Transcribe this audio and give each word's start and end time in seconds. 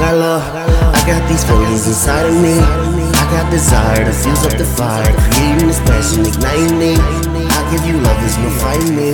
got 0.00 0.16
love, 0.16 0.42
I 0.94 1.06
got 1.06 1.28
these 1.28 1.44
feelings 1.44 1.86
inside 1.86 2.26
of 2.26 2.34
me. 2.34 2.56
I 2.58 3.24
got 3.30 3.50
desire 3.50 4.04
to 4.04 4.12
fuse 4.12 4.44
up 4.46 4.56
the 4.56 4.64
fire, 4.64 5.04
creating 5.32 5.68
this 5.68 5.80
passion, 5.80 6.24
igniting 6.24 6.78
me. 6.78 6.94
I 6.96 7.60
give 7.70 7.84
you 7.86 8.00
love, 8.00 8.18
there's 8.20 8.38
no 8.38 8.50
fighting 8.64 8.96
me. 8.96 9.12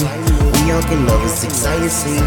We 0.62 0.72
all 0.72 0.82
can 0.82 1.06
love, 1.06 1.24
it's 1.24 1.42
exciting, 1.42 1.88
see. 1.88 2.20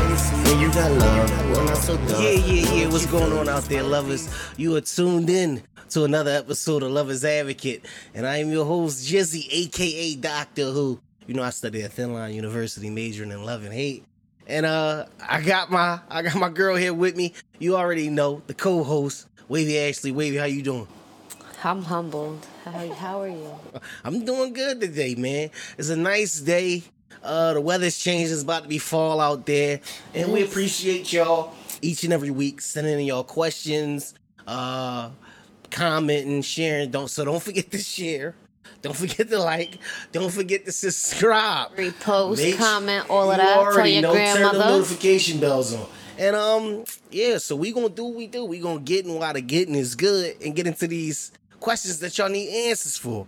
When 0.49 0.59
you 0.59 0.71
got 0.73 0.91
love, 0.91 1.51
well, 1.51 1.65
not 1.65 1.77
so 1.77 1.95
dumb. 1.95 2.21
Yeah, 2.21 2.31
yeah, 2.31 2.73
yeah. 2.73 2.87
What's 2.89 3.05
going 3.05 3.31
on 3.31 3.47
out 3.47 3.63
there, 3.63 3.83
lovers? 3.83 4.29
You 4.57 4.75
are 4.75 4.81
tuned 4.81 5.29
in 5.29 5.63
to 5.91 6.03
another 6.03 6.31
episode 6.31 6.83
of 6.83 6.91
Lovers 6.91 7.23
Advocate, 7.23 7.85
and 8.13 8.27
I 8.27 8.37
am 8.37 8.51
your 8.51 8.65
host, 8.65 9.07
Jizzy, 9.07 9.47
aka 9.49 10.15
Doctor 10.15 10.65
Who. 10.65 10.99
You 11.27 11.35
know, 11.35 11.43
I 11.43 11.51
studied 11.51 11.83
at 11.83 11.93
Thin 11.93 12.13
Line 12.13 12.33
University, 12.33 12.89
majoring 12.89 13.31
in 13.31 13.45
love 13.45 13.63
and 13.63 13.73
hate. 13.73 14.03
And 14.49 14.65
uh, 14.65 15.05
I 15.21 15.41
got 15.41 15.69
my 15.69 15.99
I 16.09 16.23
got 16.23 16.35
my 16.35 16.49
girl 16.49 16.75
here 16.75 16.93
with 16.93 17.15
me. 17.15 17.33
You 17.59 17.77
already 17.77 18.09
know 18.09 18.41
the 18.47 18.55
co-host, 18.55 19.27
Wavy 19.47 19.77
Ashley. 19.77 20.11
Wavy, 20.11 20.37
how 20.37 20.45
you 20.45 20.63
doing? 20.63 20.87
I'm 21.63 21.83
humbled. 21.83 22.47
How, 22.65 22.93
how 22.93 23.21
are 23.21 23.27
you? 23.27 23.53
I'm 24.03 24.25
doing 24.25 24.53
good 24.53 24.81
today, 24.81 25.13
man. 25.13 25.51
It's 25.77 25.89
a 25.89 25.95
nice 25.95 26.39
day. 26.39 26.83
Uh, 27.21 27.53
the 27.53 27.61
weather's 27.61 27.99
changed. 27.99 28.31
It's 28.31 28.41
about 28.41 28.63
to 28.63 28.69
be 28.69 28.79
fall 28.79 29.21
out 29.21 29.45
there, 29.45 29.81
and 30.15 30.33
we 30.33 30.43
appreciate 30.43 31.13
y'all 31.13 31.53
each 31.83 32.03
and 32.03 32.11
every 32.11 32.31
week 32.31 32.59
sending 32.59 32.99
in 32.99 33.05
y'all 33.05 33.23
questions, 33.23 34.15
uh, 34.47 35.11
commenting, 35.69 36.41
sharing. 36.41 36.89
Don't 36.89 37.09
so 37.09 37.23
don't 37.23 37.43
forget 37.43 37.69
to 37.69 37.77
share. 37.77 38.33
Don't 38.81 38.95
forget 38.95 39.29
to 39.29 39.39
like. 39.39 39.77
Don't 40.11 40.31
forget 40.31 40.65
to 40.65 40.71
subscribe. 40.71 41.75
Repost, 41.75 42.37
Make- 42.37 42.57
comment, 42.57 43.09
all 43.09 43.31
of 43.31 43.37
that. 43.37 43.53
Tell 43.53 43.63
already 43.63 43.91
your 43.93 44.01
know, 44.03 44.13
Turn 44.13 44.41
the 44.41 44.59
notification 44.59 45.39
bells 45.39 45.73
on. 45.73 45.85
And 46.17 46.35
um, 46.35 46.83
yeah. 47.11 47.37
So 47.37 47.55
we 47.55 47.71
gonna 47.71 47.89
do 47.89 48.05
what 48.05 48.15
we 48.15 48.27
do. 48.27 48.45
We 48.45 48.59
gonna 48.59 48.79
get 48.79 49.05
in 49.05 49.13
while 49.15 49.33
the 49.33 49.41
getting 49.41 49.75
is 49.75 49.95
good, 49.95 50.35
and 50.43 50.55
get 50.55 50.67
into 50.67 50.87
these 50.87 51.31
questions 51.59 51.99
that 51.99 52.17
y'all 52.17 52.29
need 52.29 52.69
answers 52.69 52.97
for. 52.97 53.27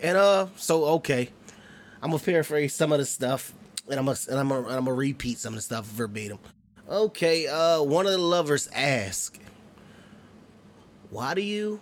And 0.00 0.16
uh, 0.16 0.46
so 0.56 0.84
okay, 0.84 1.30
I'm 2.02 2.10
gonna 2.10 2.22
paraphrase 2.22 2.74
some 2.74 2.92
of 2.92 2.98
the 2.98 3.06
stuff, 3.06 3.52
and 3.88 3.98
I'm 3.98 4.06
gonna 4.06 4.18
and 4.28 4.38
I'm 4.38 4.48
gonna, 4.48 4.68
I'm 4.68 4.84
gonna 4.84 4.92
repeat 4.94 5.38
some 5.38 5.54
of 5.54 5.56
the 5.56 5.62
stuff 5.62 5.84
verbatim. 5.86 6.38
Okay, 6.88 7.48
uh, 7.48 7.82
one 7.82 8.06
of 8.06 8.12
the 8.12 8.18
lovers 8.18 8.68
asked, 8.72 9.40
"Why 11.10 11.34
do 11.34 11.42
you?" 11.42 11.80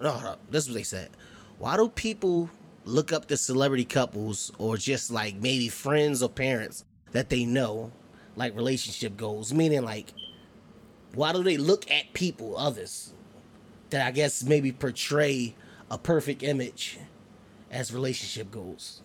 No, 0.00 0.20
no, 0.20 0.36
this 0.50 0.64
is 0.64 0.70
what 0.70 0.74
they 0.76 0.82
said. 0.82 1.10
Why 1.58 1.76
do 1.76 1.88
people 1.88 2.50
look 2.84 3.12
up 3.12 3.26
to 3.28 3.36
celebrity 3.36 3.84
couples 3.84 4.52
or 4.58 4.76
just 4.76 5.10
like 5.10 5.36
maybe 5.36 5.68
friends 5.68 6.22
or 6.22 6.28
parents 6.28 6.84
that 7.12 7.30
they 7.30 7.44
know, 7.44 7.92
like 8.36 8.54
relationship 8.54 9.16
goals? 9.16 9.54
Meaning, 9.54 9.82
like, 9.82 10.12
why 11.14 11.32
do 11.32 11.42
they 11.42 11.56
look 11.56 11.90
at 11.90 12.12
people, 12.12 12.58
others, 12.58 13.14
that 13.90 14.06
I 14.06 14.10
guess 14.10 14.44
maybe 14.44 14.70
portray 14.70 15.54
a 15.90 15.96
perfect 15.96 16.42
image 16.42 16.98
as 17.70 17.92
relationship 17.92 18.50
goals? 18.50 19.00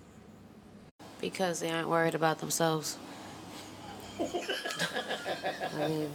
Because 1.21 1.61
they 1.61 1.71
aren't 1.71 1.87
worried 1.87 2.15
about 2.15 2.39
themselves. 2.39 2.97
I 4.19 4.27
mean, 5.87 6.11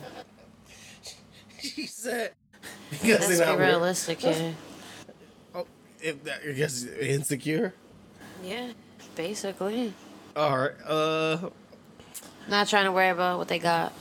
she 1.61 1.87
said, 1.87 2.33
because 2.91 3.21
let's 3.21 3.41
be 3.41 3.47
not 3.47 3.59
realistic 3.59 4.21
here. 4.21 4.55
If 6.07 6.23
that, 6.23 6.41
I 6.49 6.53
guess 6.53 6.85
insecure. 6.85 7.75
Yeah, 8.45 8.71
basically. 9.17 9.93
All 10.37 10.57
right. 10.57 10.73
Uh. 10.87 11.51
Not 12.49 12.69
trying 12.69 12.85
to 12.85 12.93
worry 12.93 13.09
about 13.09 13.39
what 13.39 13.49
they 13.49 13.59
got 13.59 13.93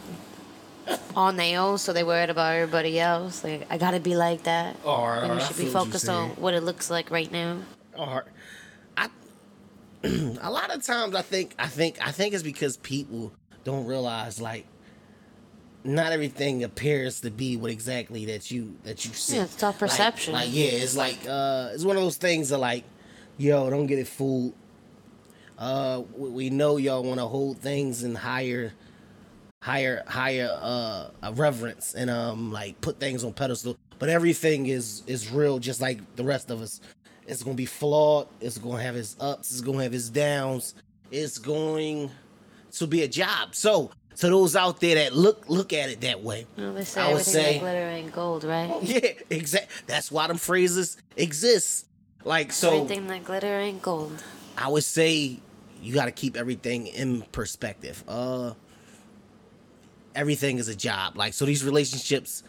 on 1.16 1.36
their 1.36 1.60
own, 1.60 1.80
so 1.80 1.94
they 1.94 2.04
worried 2.04 2.30
about 2.30 2.54
everybody 2.54 3.00
else. 3.00 3.44
Like, 3.44 3.66
I 3.72 3.80
gotta 3.80 4.00
be 4.00 4.16
like 4.16 4.44
that. 4.44 4.76
All 4.86 5.08
right. 5.08 5.24
And 5.24 5.34
we 5.34 5.42
should 5.42 5.58
be 5.58 5.66
focused 5.66 6.08
on 6.08 6.30
what 6.32 6.54
it 6.54 6.62
looks 6.62 6.92
like 6.92 7.10
right 7.10 7.32
now. 7.32 7.58
All 7.98 8.22
right. 8.22 8.24
I. 8.96 9.10
a 10.42 10.52
lot 10.52 10.76
of 10.76 10.84
times, 10.84 11.16
I 11.16 11.24
think, 11.24 11.56
I 11.58 11.66
think, 11.66 11.98
I 12.06 12.12
think 12.12 12.36
it's 12.36 12.44
because 12.44 12.78
people 12.78 13.34
don't 13.64 13.86
realize 13.86 14.40
like. 14.40 14.68
Not 15.86 16.12
everything 16.12 16.64
appears 16.64 17.22
to 17.22 17.30
be 17.30 17.58
what 17.58 17.70
exactly 17.70 18.26
that 18.26 18.50
you 18.50 18.76
that 18.84 19.06
you 19.06 19.14
see. 19.14 19.36
Yeah, 19.36 19.44
it's 19.44 19.56
tough 19.56 19.78
perception. 19.78 20.34
Like, 20.34 20.50
yeah, 20.52 20.66
it's 20.66 20.98
like 20.98 21.20
uh, 21.30 21.70
it's 21.74 21.86
one 21.86 21.96
of 21.96 22.02
those 22.02 22.18
things 22.18 22.50
that 22.50 22.58
like, 22.58 22.84
yo, 23.38 23.70
don't 23.70 23.86
get 23.86 24.00
it 24.00 24.08
fooled. 24.08 24.54
Uh, 25.60 26.02
we, 26.18 26.30
we 26.30 26.50
know 26.50 26.78
y'all 26.78 27.04
want 27.04 27.20
to 27.20 27.26
hold 27.28 27.60
things 27.60 28.04
in 28.04 28.16
higher, 28.16 28.74
higher, 29.62 30.04
higher 30.08 30.50
uh 30.60 31.10
uh, 31.22 31.34
reverence 31.36 31.94
and 31.94 32.10
um 32.10 32.52
like 32.52 32.82
put 32.82 33.00
things 33.00 33.24
on 33.24 33.32
pedestal. 33.32 33.78
But 34.00 34.10
everything 34.10 34.66
is 34.66 35.04
is 35.06 35.32
real, 35.32 35.60
just 35.60 35.82
like 35.82 36.16
the 36.16 36.24
rest 36.24 36.50
of 36.50 36.62
us. 36.62 36.82
It's 37.28 37.44
gonna 37.44 37.56
be 37.56 37.68
flawed. 37.68 38.28
It's 38.42 38.58
gonna 38.58 38.82
have 38.82 38.96
its 38.96 39.16
ups. 39.20 39.52
It's 39.52 39.62
gonna 39.62 39.84
have 39.84 39.94
its 39.94 40.10
downs. 40.10 40.74
It's 41.12 41.38
going 41.38 42.10
to 42.72 42.88
be 42.88 43.04
a 43.04 43.08
job. 43.08 43.56
So 43.56 43.92
to 44.18 44.30
those 44.30 44.56
out 44.56 44.80
there 44.80 44.96
that 44.96 45.14
look 45.16 45.50
look 45.50 45.74
at 45.74 45.90
it 45.90 46.02
that 46.02 46.22
way, 46.22 46.46
know, 46.58 46.74
they 46.74 46.84
say 46.84 47.02
I 47.02 47.08
would 47.08 47.22
everything 47.22 47.34
say- 47.34 47.54
that 47.54 47.60
glitter 47.60 47.88
ain't 47.90 48.12
gold, 48.14 48.44
right? 48.44 48.78
yeah, 48.84 49.12
exact. 49.30 49.70
That's 49.88 50.12
why 50.12 50.28
them 50.28 50.38
phrases 50.38 50.98
exist. 51.18 51.86
Like 52.24 52.52
so, 52.52 52.82
Everything 52.84 53.08
that 53.08 53.24
glitter 53.24 53.60
ain't 53.60 53.82
gold. 53.82 54.24
I 54.58 54.68
would 54.70 54.84
say 54.84 55.40
you 55.82 55.94
got 55.94 56.06
to 56.06 56.12
keep 56.12 56.36
everything 56.36 56.88
in 56.88 57.22
perspective. 57.32 58.04
Uh, 58.08 58.54
everything 60.16 60.58
is 60.58 60.68
a 60.68 60.76
job. 60.76 61.18
Like 61.18 61.34
so, 61.34 61.46
these 61.46 61.64
relationships, 61.64 62.44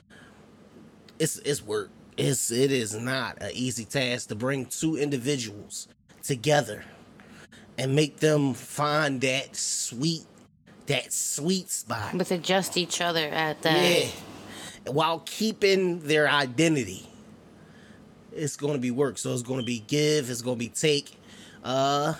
it's 1.19 1.37
it's 1.39 1.63
work. 1.63 1.91
It's 2.17 2.51
it 2.51 2.73
is 2.73 2.95
not 2.95 3.43
an 3.43 3.51
easy 3.53 3.85
task 3.85 4.29
to 4.29 4.35
bring 4.35 4.67
two 4.67 4.97
individuals 4.97 5.89
together 6.23 6.85
and 7.77 7.95
make 7.95 8.17
them 8.19 8.55
find 8.55 9.21
that 9.21 9.55
sweet, 9.55 10.25
that 10.87 11.13
sweet 11.13 11.71
spot. 11.71 12.13
But 12.15 12.27
to 12.29 12.39
just 12.39 12.77
each 12.77 13.01
other 13.01 13.29
at 13.29 13.63
that. 13.63 13.83
Yeah. 13.83 14.09
While 14.87 15.21
keeping 15.27 16.01
their 16.01 16.29
identity. 16.29 17.09
It's 18.33 18.57
gonna 18.57 18.79
be 18.79 18.91
work. 18.91 19.19
So 19.19 19.33
it's 19.33 19.43
gonna 19.43 19.63
be 19.63 19.81
give, 19.81 20.31
it's 20.31 20.43
gonna 20.43 20.57
be 20.57 20.69
take. 20.69 21.17
Uh 21.65 22.15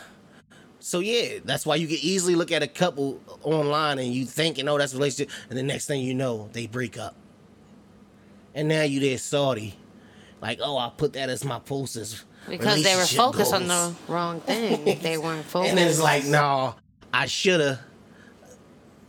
so 0.87 1.01
yeah, 1.01 1.41
that's 1.45 1.67
why 1.67 1.75
you 1.75 1.89
can 1.89 1.99
easily 2.01 2.37
look 2.37 2.53
at 2.53 2.63
a 2.63 2.69
couple 2.69 3.21
online 3.43 3.99
and 3.99 4.15
you 4.15 4.25
thinking, 4.25 4.69
oh, 4.69 4.79
that's 4.79 4.93
a 4.93 4.97
relationship, 4.97 5.35
and 5.51 5.59
the 5.59 5.65
next 5.65 5.87
thing 5.87 6.01
you 6.01 6.15
know, 6.15 6.49
they 6.53 6.69
break 6.69 6.97
up. 6.97 7.17
And 8.55 8.69
now 8.69 8.83
you 8.83 9.01
there 9.01 9.19
salty. 9.19 9.75
Like, 10.41 10.61
oh, 10.63 10.79
I 10.79 10.93
put 10.97 11.15
that 11.15 11.29
as 11.29 11.45
my 11.45 11.59
post 11.59 11.97
as 11.97 12.25
Because 12.49 12.85
they 12.85 12.95
were 12.95 13.05
focused 13.05 13.53
on 13.53 13.67
the 13.67 13.95
wrong 14.07 14.41
thing. 14.41 15.01
they 15.03 15.19
weren't 15.19 15.45
focused. 15.45 15.71
And 15.77 15.81
it's 15.81 16.01
like, 16.01 16.25
no, 16.25 16.77
I 17.13 17.27
should 17.27 17.61
have. 17.61 17.81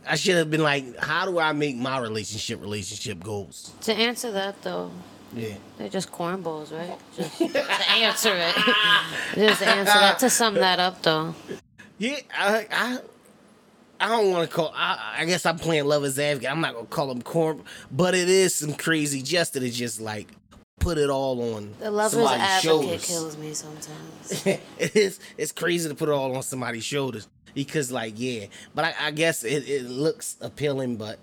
I 0.08 0.16
should 0.16 0.36
have 0.36 0.50
been 0.50 0.62
like, 0.62 0.96
how 0.98 1.26
do 1.26 1.38
I 1.38 1.52
make 1.52 1.76
my 1.76 1.98
relationship 2.00 2.60
relationship 2.60 3.22
goals? 3.22 3.72
To 3.82 3.92
answer 3.94 4.30
that 4.32 4.60
though, 4.62 4.90
Yeah. 5.34 5.54
they're 5.76 5.88
just 5.88 6.10
cornballs, 6.10 6.72
right? 6.72 6.98
Just 7.16 7.38
to 7.38 7.70
answer 7.92 8.32
it. 8.34 8.54
just 9.34 9.62
answer 9.62 9.92
that. 9.92 10.18
To 10.20 10.30
sum 10.30 10.54
that 10.54 10.78
up 10.80 11.02
though. 11.02 11.34
Yeah, 11.98 12.16
I 12.36 12.66
I, 12.70 12.98
I 14.00 14.08
don't 14.08 14.30
want 14.30 14.48
to 14.48 14.54
call. 14.54 14.72
I, 14.74 15.16
I 15.18 15.24
guess 15.24 15.44
I'm 15.44 15.58
playing 15.58 15.84
lovers 15.86 16.18
advocate. 16.18 16.50
I'm 16.50 16.60
not 16.60 16.74
gonna 16.74 16.86
call 16.86 17.08
them 17.08 17.20
corn, 17.22 17.62
but 17.90 18.14
it 18.14 18.28
is 18.28 18.54
some 18.54 18.74
crazy 18.74 19.22
jest 19.22 19.54
that 19.54 19.62
is 19.62 19.76
just 19.76 20.00
like 20.00 20.28
put 20.78 20.96
it 20.96 21.10
all 21.10 21.54
on 21.56 21.74
The 21.80 21.90
lover's 21.90 22.24
advocate 22.24 22.62
shoulders. 22.62 23.04
kills 23.06 23.36
me 23.36 23.52
sometimes. 23.52 24.46
it 24.78 24.96
is. 24.96 25.18
It's 25.36 25.50
crazy 25.50 25.88
to 25.88 25.94
put 25.96 26.08
it 26.08 26.12
all 26.12 26.36
on 26.36 26.42
somebody's 26.44 26.84
shoulders 26.84 27.26
because, 27.58 27.90
like, 27.90 28.14
yeah. 28.16 28.46
But 28.72 28.84
I, 28.84 28.94
I 29.00 29.10
guess 29.10 29.42
it, 29.42 29.68
it 29.68 29.82
looks 29.90 30.36
appealing, 30.40 30.94
but 30.94 31.18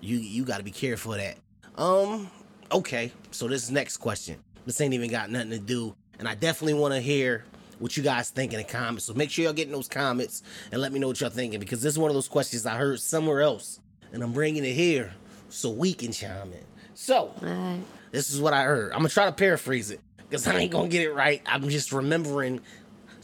you 0.00 0.16
you 0.16 0.44
got 0.44 0.58
to 0.58 0.62
be 0.62 0.70
careful 0.70 1.14
of 1.14 1.18
that. 1.18 1.38
Um. 1.76 2.30
Okay. 2.70 3.10
So 3.32 3.48
this 3.48 3.68
next 3.68 3.96
question. 3.96 4.36
This 4.64 4.80
ain't 4.80 4.94
even 4.94 5.10
got 5.10 5.28
nothing 5.28 5.50
to 5.50 5.58
do, 5.58 5.96
and 6.20 6.28
I 6.28 6.36
definitely 6.36 6.74
want 6.74 6.94
to 6.94 7.00
hear 7.00 7.44
what 7.80 7.96
you 7.96 8.04
guys 8.04 8.30
think 8.30 8.52
in 8.52 8.58
the 8.58 8.64
comments. 8.64 9.06
So 9.06 9.14
make 9.14 9.28
sure 9.28 9.44
y'all 9.44 9.52
get 9.52 9.66
in 9.66 9.72
those 9.72 9.88
comments 9.88 10.44
and 10.70 10.80
let 10.80 10.92
me 10.92 11.00
know 11.00 11.08
what 11.08 11.20
y'all 11.20 11.30
thinking 11.30 11.58
because 11.58 11.82
this 11.82 11.94
is 11.94 11.98
one 11.98 12.10
of 12.10 12.14
those 12.14 12.28
questions 12.28 12.64
I 12.64 12.76
heard 12.76 13.00
somewhere 13.00 13.40
else, 13.40 13.80
and 14.12 14.22
I'm 14.22 14.32
bringing 14.32 14.64
it 14.64 14.74
here 14.74 15.14
so 15.48 15.70
we 15.70 15.94
can 15.94 16.12
chime 16.12 16.52
in. 16.52 16.64
So 16.94 17.34
Alright. 17.42 17.80
this 18.12 18.30
is 18.32 18.40
what 18.40 18.52
I 18.52 18.62
heard. 18.62 18.92
I'm 18.92 18.98
gonna 18.98 19.08
try 19.08 19.26
to 19.26 19.32
paraphrase 19.32 19.90
it 19.90 20.00
because 20.18 20.46
I 20.46 20.58
ain't 20.58 20.70
gonna 20.70 20.88
get 20.88 21.02
it 21.02 21.12
right. 21.12 21.42
I'm 21.44 21.68
just 21.68 21.90
remembering. 21.90 22.60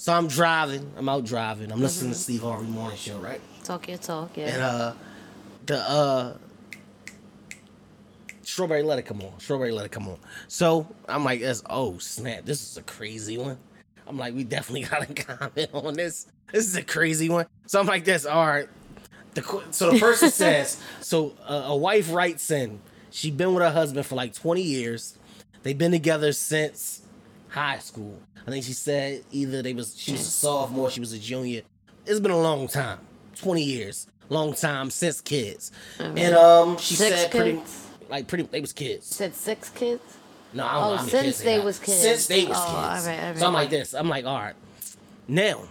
So 0.03 0.13
I'm 0.13 0.27
driving. 0.27 0.93
I'm 0.97 1.09
out 1.09 1.25
driving. 1.25 1.71
I'm 1.71 1.81
listening 1.81 2.11
to 2.11 2.19
Steve 2.19 2.43
Harvey 2.43 2.67
Morning 2.67 2.99
Show, 2.99 3.19
right? 3.19 3.41
Talk 3.63 3.87
your 3.87 3.99
talk, 3.99 4.37
yeah. 4.37 4.47
And 4.49 4.61
uh, 4.61 4.95
the 5.67 5.79
uh, 5.79 6.37
Strawberry 8.43 8.83
Letter 8.83 9.03
come 9.03 9.23
on. 9.23 9.39
Strawberry 9.39 9.71
Letter 9.71 9.89
come 9.89 10.09
on. 10.09 10.19
So 10.49 10.89
I'm 11.09 11.23
like, 11.23 11.39
this. 11.39 11.63
Oh 11.71 11.99
snap! 11.99 12.45
This 12.45 12.69
is 12.69 12.77
a 12.77 12.83
crazy 12.83 13.39
one. 13.39 13.59
I'm 14.09 14.19
like, 14.19 14.35
we 14.35 14.43
definitely 14.43 14.83
gotta 14.91 15.15
comment 15.15 15.71
on 15.73 15.95
this. 15.95 16.27
This 16.51 16.67
is 16.67 16.75
a 16.75 16.83
crazy 16.83 17.29
one. 17.29 17.47
So 17.67 17.79
I'm 17.79 17.87
like, 17.87 18.05
this. 18.05 18.27
All 18.27 18.45
right. 18.45 18.69
The 19.35 19.63
so 19.71 19.93
the 19.93 20.01
person 20.01 20.31
says, 20.33 20.81
so 21.01 21.37
uh, 21.47 21.67
a 21.67 21.77
wife 21.77 22.13
writes 22.13 22.51
in, 22.51 22.81
She 23.13 23.31
been 23.31 23.55
with 23.55 23.63
her 23.63 23.71
husband 23.71 24.05
for 24.05 24.17
like 24.17 24.35
20 24.35 24.63
years. 24.63 25.17
They've 25.63 25.79
been 25.79 25.93
together 25.93 26.33
since 26.33 27.03
high 27.51 27.79
school. 27.79 28.19
I 28.47 28.51
think 28.51 28.65
she 28.65 28.73
said 28.73 29.23
either 29.31 29.63
they 29.63 29.73
was 29.75 29.97
she 29.97 30.13
was 30.13 30.21
a 30.23 30.25
sophomore, 30.25 30.91
she 30.91 31.01
was 31.01 31.13
a 31.13 31.19
junior. 31.19 31.63
It's 32.07 32.21
been 32.21 32.31
a 32.33 32.41
long 32.41 32.67
time. 32.69 32.99
20 33.37 33.63
years. 33.63 34.07
Long 34.29 34.55
time 34.55 34.91
since 34.91 35.21
kids. 35.21 35.71
And 35.99 36.35
um 36.35 36.79
she 36.79 36.95
Six 36.95 37.15
said 37.23 37.31
pretty 37.31 37.61
like 38.09 38.27
pretty 38.29 38.45
they 38.45 38.61
was 38.61 38.73
kids. 38.73 39.07
Said 39.07 39.35
six 39.35 39.69
kids. 39.71 40.03
No, 40.55 40.67
I 40.67 40.73
don't 40.75 40.83
Oh, 40.85 40.97
many 40.97 41.09
since 41.09 41.23
kids 41.25 41.43
they 41.43 41.57
got. 41.57 41.65
was 41.65 41.79
kids. 41.79 42.01
Since 42.01 42.27
they 42.27 42.45
was 42.45 42.57
Oh, 42.59 42.65
kids. 42.65 43.07
all 43.07 43.13
right, 43.13 43.29
all 43.29 43.37
So 43.37 43.47
I'm 43.47 43.53
like 43.53 43.71
this. 43.71 43.95
I'm 43.95 44.09
like, 44.09 44.25
all 44.27 44.39
right. 44.39 44.55
Now, 45.29 45.69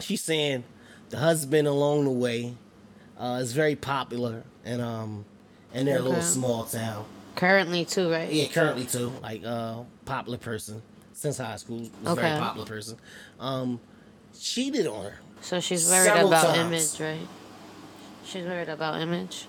she's 0.00 0.22
saying 0.22 0.64
the 1.10 1.18
husband 1.18 1.68
along 1.68 2.04
the 2.04 2.10
way 2.10 2.54
uh, 3.18 3.38
is 3.42 3.52
very 3.52 3.76
popular 3.76 4.44
and 4.64 4.80
um 4.82 5.24
and 5.74 5.86
they're 5.86 5.98
a 5.98 6.02
little 6.02 6.22
small 6.22 6.64
town. 6.64 7.04
Currently 7.34 7.84
too, 7.84 8.10
right? 8.10 8.32
Yeah, 8.32 8.46
currently 8.48 8.84
too. 8.86 9.12
Like 9.22 9.44
uh 9.44 9.82
popular 10.04 10.38
person 10.38 10.82
since 11.16 11.38
high 11.38 11.56
school. 11.56 11.80
Was 12.02 12.12
a 12.12 12.14
very 12.14 12.38
popular 12.38 12.66
person. 12.66 12.98
Um 13.40 13.80
cheated 14.38 14.86
on 14.86 15.04
her. 15.04 15.18
So 15.40 15.60
she's 15.60 15.88
worried 15.88 16.10
about 16.10 16.54
times. 16.54 17.00
image, 17.00 17.00
right? 17.00 17.28
She's 18.24 18.44
worried 18.44 18.68
about 18.68 19.00
image. 19.00 19.46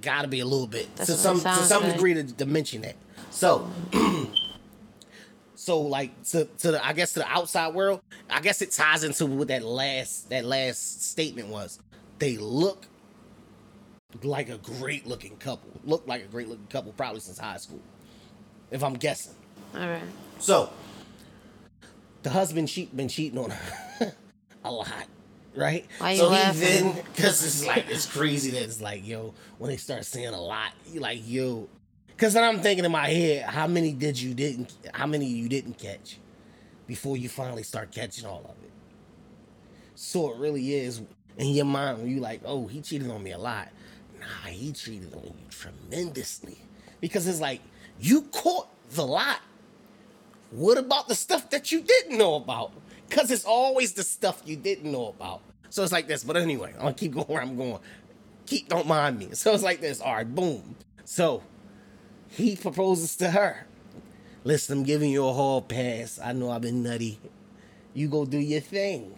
Gotta 0.00 0.28
be 0.28 0.40
a 0.40 0.44
little 0.44 0.66
bit 0.66 0.94
That's 0.96 1.10
to 1.10 1.16
some 1.16 1.40
to 1.40 1.54
some 1.54 1.84
degree 1.84 2.14
to, 2.14 2.24
to 2.24 2.46
mention 2.46 2.82
that. 2.82 2.96
So, 3.30 3.70
so 5.54 5.80
like 5.80 6.22
to 6.30 6.46
to 6.58 6.72
the 6.72 6.84
I 6.84 6.92
guess 6.92 7.12
to 7.12 7.20
the 7.20 7.28
outside 7.28 7.74
world, 7.74 8.00
I 8.28 8.40
guess 8.40 8.62
it 8.62 8.72
ties 8.72 9.04
into 9.04 9.26
what 9.26 9.48
that 9.48 9.62
last 9.62 10.30
that 10.30 10.44
last 10.44 11.04
statement 11.04 11.48
was. 11.48 11.78
They 12.18 12.36
look 12.36 12.86
like 14.22 14.48
a 14.48 14.58
great 14.58 15.06
looking 15.06 15.36
couple. 15.36 15.70
Look 15.84 16.06
like 16.06 16.24
a 16.24 16.28
great 16.28 16.48
looking 16.48 16.66
couple 16.66 16.92
probably 16.92 17.20
since 17.20 17.38
high 17.38 17.56
school, 17.58 17.80
if 18.70 18.82
I'm 18.82 18.94
guessing. 18.94 19.34
All 19.74 19.80
right. 19.80 20.02
So, 20.42 20.70
the 22.24 22.30
husband 22.30 22.68
she 22.68 22.86
been 22.86 23.06
cheating 23.06 23.38
on 23.38 23.50
her 23.50 24.12
a 24.64 24.72
lot, 24.72 25.06
right? 25.54 25.86
Why 25.98 26.10
you 26.10 26.16
so 26.18 26.30
laughing? 26.30 26.60
he 26.60 26.66
then 26.66 27.04
because 27.12 27.44
it's 27.44 27.64
like 27.64 27.88
it's 27.88 28.06
crazy 28.06 28.50
that 28.50 28.62
it's 28.62 28.80
like 28.80 29.06
yo 29.06 29.34
when 29.58 29.70
they 29.70 29.76
start 29.76 30.04
saying 30.04 30.34
a 30.34 30.40
lot, 30.40 30.72
you 30.90 30.98
like 30.98 31.20
yo, 31.24 31.68
because 32.08 32.34
then 32.34 32.42
I'm 32.42 32.60
thinking 32.60 32.84
in 32.84 32.90
my 32.90 33.06
head 33.06 33.44
how 33.44 33.68
many 33.68 33.92
did 33.92 34.20
you 34.20 34.34
didn't 34.34 34.74
how 34.92 35.06
many 35.06 35.26
you 35.26 35.48
didn't 35.48 35.78
catch 35.78 36.18
before 36.88 37.16
you 37.16 37.28
finally 37.28 37.62
start 37.62 37.92
catching 37.92 38.26
all 38.26 38.40
of 38.40 38.64
it. 38.64 38.72
So 39.94 40.32
it 40.32 40.38
really 40.38 40.74
is 40.74 41.02
in 41.38 41.50
your 41.50 41.66
mind 41.66 41.98
when 41.98 42.08
you 42.10 42.18
like 42.18 42.40
oh 42.44 42.66
he 42.66 42.80
cheated 42.80 43.12
on 43.12 43.22
me 43.22 43.30
a 43.30 43.38
lot. 43.38 43.68
Nah, 44.18 44.50
he 44.50 44.72
cheated 44.72 45.14
on 45.14 45.22
you 45.22 45.46
tremendously 45.50 46.58
because 47.00 47.28
it's 47.28 47.40
like 47.40 47.60
you 48.00 48.22
caught 48.32 48.66
the 48.90 49.06
lot. 49.06 49.38
What 50.52 50.78
about 50.78 51.08
the 51.08 51.14
stuff 51.14 51.50
that 51.50 51.72
you 51.72 51.80
didn't 51.80 52.18
know 52.18 52.34
about? 52.36 52.72
Because 53.08 53.30
it's 53.30 53.44
always 53.44 53.92
the 53.94 54.02
stuff 54.04 54.42
you 54.44 54.56
didn't 54.56 54.90
know 54.90 55.08
about. 55.08 55.40
So 55.70 55.82
it's 55.82 55.92
like 55.92 56.06
this. 56.06 56.22
But 56.24 56.36
anyway, 56.36 56.72
I'm 56.76 56.80
gonna 56.82 56.94
keep 56.94 57.12
going 57.14 57.26
where 57.26 57.42
I'm 57.42 57.56
going. 57.56 57.78
Keep 58.46 58.68
don't 58.68 58.86
mind 58.86 59.18
me. 59.18 59.28
So 59.32 59.54
it's 59.54 59.62
like 59.62 59.80
this. 59.80 60.00
All 60.00 60.14
right, 60.14 60.34
boom. 60.34 60.76
So 61.04 61.42
he 62.28 62.56
proposes 62.56 63.16
to 63.16 63.30
her. 63.30 63.66
Listen, 64.44 64.78
I'm 64.78 64.84
giving 64.84 65.10
you 65.10 65.26
a 65.26 65.32
hall 65.32 65.62
pass. 65.62 66.18
I 66.22 66.32
know 66.32 66.50
I've 66.50 66.62
been 66.62 66.82
nutty. 66.82 67.18
You 67.94 68.08
go 68.08 68.24
do 68.24 68.38
your 68.38 68.60
thing. 68.60 69.14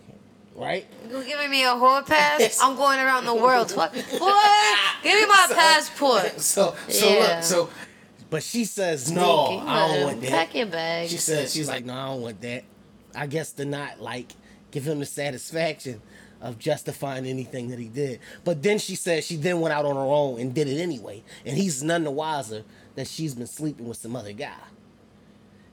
Right? 0.54 0.86
You 1.10 1.24
giving 1.24 1.50
me 1.50 1.64
a 1.64 1.70
whole 1.74 2.02
pass? 2.02 2.60
I'm 2.62 2.76
going 2.76 3.00
around 3.00 3.24
the 3.24 3.34
world. 3.34 3.72
What? 3.72 3.92
What? 3.96 4.78
Give 5.02 5.14
me 5.20 5.26
my 5.26 5.46
passport. 5.52 6.40
So 6.40 6.76
so 6.88 7.08
Yeah. 7.08 7.34
look, 7.36 7.42
so 7.42 7.70
but 8.34 8.42
she 8.42 8.64
says 8.64 9.12
no. 9.12 9.60
I 9.64 9.94
don't 9.94 10.02
want 10.02 10.20
that. 10.22 10.30
Pack 10.30 10.56
your 10.56 10.66
bag. 10.66 11.08
She 11.08 11.18
said 11.18 11.48
she's 11.48 11.68
like, 11.68 11.84
no, 11.84 11.94
I 11.94 12.06
don't 12.06 12.20
want 12.20 12.40
that. 12.40 12.64
I 13.14 13.28
guess 13.28 13.52
to 13.52 13.64
not 13.64 14.00
like 14.00 14.32
give 14.72 14.88
him 14.88 14.98
the 14.98 15.06
satisfaction 15.06 16.02
of 16.40 16.58
justifying 16.58 17.26
anything 17.26 17.68
that 17.68 17.78
he 17.78 17.86
did. 17.86 18.18
But 18.42 18.60
then 18.60 18.80
she 18.80 18.96
said 18.96 19.22
she 19.22 19.36
then 19.36 19.60
went 19.60 19.72
out 19.72 19.84
on 19.84 19.94
her 19.94 20.02
own 20.02 20.40
and 20.40 20.52
did 20.52 20.66
it 20.66 20.80
anyway. 20.80 21.22
And 21.46 21.56
he's 21.56 21.84
none 21.84 22.02
the 22.02 22.10
wiser 22.10 22.64
that 22.96 23.06
she's 23.06 23.36
been 23.36 23.46
sleeping 23.46 23.86
with 23.86 23.98
some 23.98 24.16
other 24.16 24.32
guy. 24.32 24.58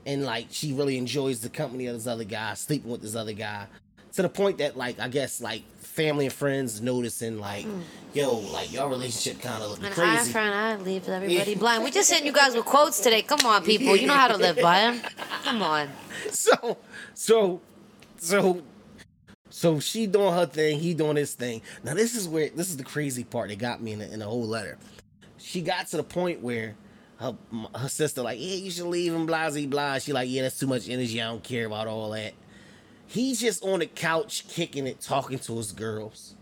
And 0.05 0.23
like 0.23 0.49
she 0.51 0.71
really 0.71 0.99
enjoys 0.99 1.39
the 1.39 1.49
company 1.49 1.87
of 1.87 1.95
this 1.95 2.05
other 2.05 2.25
guy, 2.25 2.53
sleeping 2.53 2.91
with 2.91 3.01
this 3.01 3.15
other 3.15 3.33
guy. 3.33 3.65
To 4.13 4.21
the 4.21 4.29
point 4.29 4.59
that 4.59 4.77
like 4.77 4.99
I 4.99 5.07
guess 5.07 5.41
like 5.41 5.63
family 5.91 6.25
and 6.25 6.33
friends 6.33 6.81
noticing 6.81 7.39
like, 7.39 7.65
mm. 7.65 7.81
yo, 8.13 8.37
like 8.37 8.71
your 8.71 8.89
relationship 8.89 9.41
kinda 9.41 9.67
looking 9.67 9.85
An 9.85 9.91
eye 9.91 10.15
crazy. 10.15 10.31
for 10.31 10.39
an 10.39 10.53
eye 10.53 10.81
leaves 10.81 11.09
everybody 11.09 11.55
blind. 11.59 11.83
We 11.83 11.91
just 11.91 12.09
hitting 12.09 12.25
you 12.25 12.33
guys 12.33 12.55
with 12.55 12.65
quotes 12.65 12.99
today. 12.99 13.21
Come 13.21 13.41
on, 13.45 13.63
people. 13.63 13.95
You 13.95 14.07
know 14.07 14.13
how 14.13 14.29
to 14.29 14.37
live 14.37 14.57
by 14.61 14.79
them. 14.79 15.01
Come 15.43 15.61
on. 15.61 15.89
so 16.31 16.77
so 17.13 17.61
so 18.17 18.61
so 19.49 19.79
she 19.79 20.07
doing 20.07 20.33
her 20.33 20.45
thing 20.45 20.79
he 20.79 20.93
doing 20.93 21.17
his 21.17 21.33
thing 21.33 21.61
now 21.83 21.93
this 21.93 22.15
is 22.15 22.27
where 22.27 22.49
this 22.49 22.69
is 22.69 22.77
the 22.77 22.83
crazy 22.83 23.23
part 23.23 23.49
that 23.49 23.57
got 23.57 23.81
me 23.81 23.91
in 23.91 23.99
the, 23.99 24.13
in 24.13 24.19
the 24.19 24.25
whole 24.25 24.47
letter 24.47 24.77
she 25.37 25.61
got 25.61 25.87
to 25.87 25.97
the 25.97 26.03
point 26.03 26.41
where 26.41 26.75
her, 27.17 27.35
her 27.75 27.89
sister 27.89 28.21
like 28.21 28.39
yeah 28.39 28.55
you 28.55 28.71
should 28.71 28.85
leave 28.85 29.13
him 29.13 29.25
blah 29.25 29.49
blah 29.49 29.65
blah 29.65 29.97
she 29.97 30.13
like 30.13 30.29
yeah 30.29 30.43
that's 30.43 30.57
too 30.57 30.67
much 30.67 30.87
energy 30.87 31.21
i 31.21 31.25
don't 31.25 31.43
care 31.43 31.65
about 31.65 31.87
all 31.87 32.11
that 32.11 32.33
he's 33.11 33.39
just 33.41 33.63
on 33.63 33.79
the 33.79 33.85
couch 33.85 34.45
kicking 34.47 34.87
it 34.87 34.99
talking 35.01 35.37
to 35.39 35.55
his 35.57 35.71
girls 35.71 36.35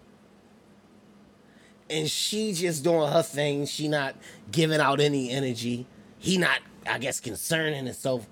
and 1.89 2.09
she 2.09 2.53
just 2.53 2.83
doing 2.83 3.11
her 3.11 3.23
thing 3.23 3.65
she 3.65 3.87
not 3.87 4.15
giving 4.51 4.79
out 4.79 4.99
any 4.99 5.29
energy 5.31 5.85
he 6.19 6.37
not 6.37 6.59
i 6.87 6.97
guess 6.97 7.19
concerning 7.19 7.85
himself 7.85 8.27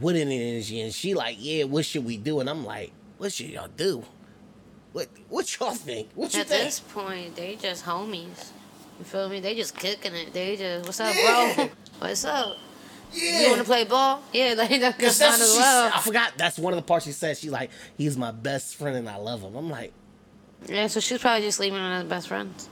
with 0.00 0.16
any 0.16 0.40
energy 0.52 0.80
and 0.80 0.92
she 0.92 1.14
like 1.14 1.36
yeah 1.38 1.64
what 1.64 1.84
should 1.84 2.04
we 2.04 2.16
do 2.16 2.40
and 2.40 2.48
i'm 2.50 2.64
like 2.64 2.92
what 3.18 3.32
should 3.32 3.46
y'all 3.48 3.68
do 3.76 4.04
what 4.92 5.08
what 5.28 5.58
y'all 5.58 5.70
think 5.72 6.08
what 6.14 6.34
you 6.34 6.40
At 6.40 6.48
think 6.48 6.60
At 6.60 6.64
this 6.66 6.80
point, 6.80 7.36
they 7.36 7.56
just 7.56 7.84
homies. 7.84 8.50
You 8.98 9.04
feel 9.04 9.28
me? 9.30 9.38
They 9.40 9.54
just 9.54 9.76
kicking 9.76 10.14
it. 10.14 10.32
They 10.32 10.56
just, 10.56 10.84
what's 10.84 11.00
up, 11.00 11.14
Yeah. 11.14 11.54
bro? 11.54 11.70
What's 12.00 12.24
up? 12.24 12.56
Yeah 13.12 13.40
You 13.42 13.48
want 13.48 13.58
to 13.60 13.64
play 13.64 13.84
ball? 13.84 14.22
Yeah, 14.32 14.54
like 14.58 14.70
that's 14.80 14.98
Cause 14.98 15.18
fine 15.20 15.30
that's 15.30 15.42
as 15.42 15.56
well. 15.56 15.90
I 15.94 16.00
forgot. 16.00 16.32
That's 16.36 16.58
one 16.58 16.72
of 16.72 16.76
the 16.78 16.82
parts 16.82 17.04
she 17.06 17.12
said. 17.12 17.36
She's 17.36 17.50
like, 17.50 17.70
he's 17.96 18.16
my 18.16 18.30
best 18.30 18.76
friend 18.76 18.96
and 18.96 19.08
I 19.08 19.16
love 19.16 19.42
him. 19.42 19.54
I'm 19.56 19.70
like, 19.70 19.92
Yeah, 20.68 20.86
so 20.88 21.00
she's 21.00 21.18
probably 21.18 21.42
just 21.46 21.60
leaving 21.60 21.78
on 21.78 21.92
as 22.02 22.04
best 22.08 22.28
friends. 22.28 22.68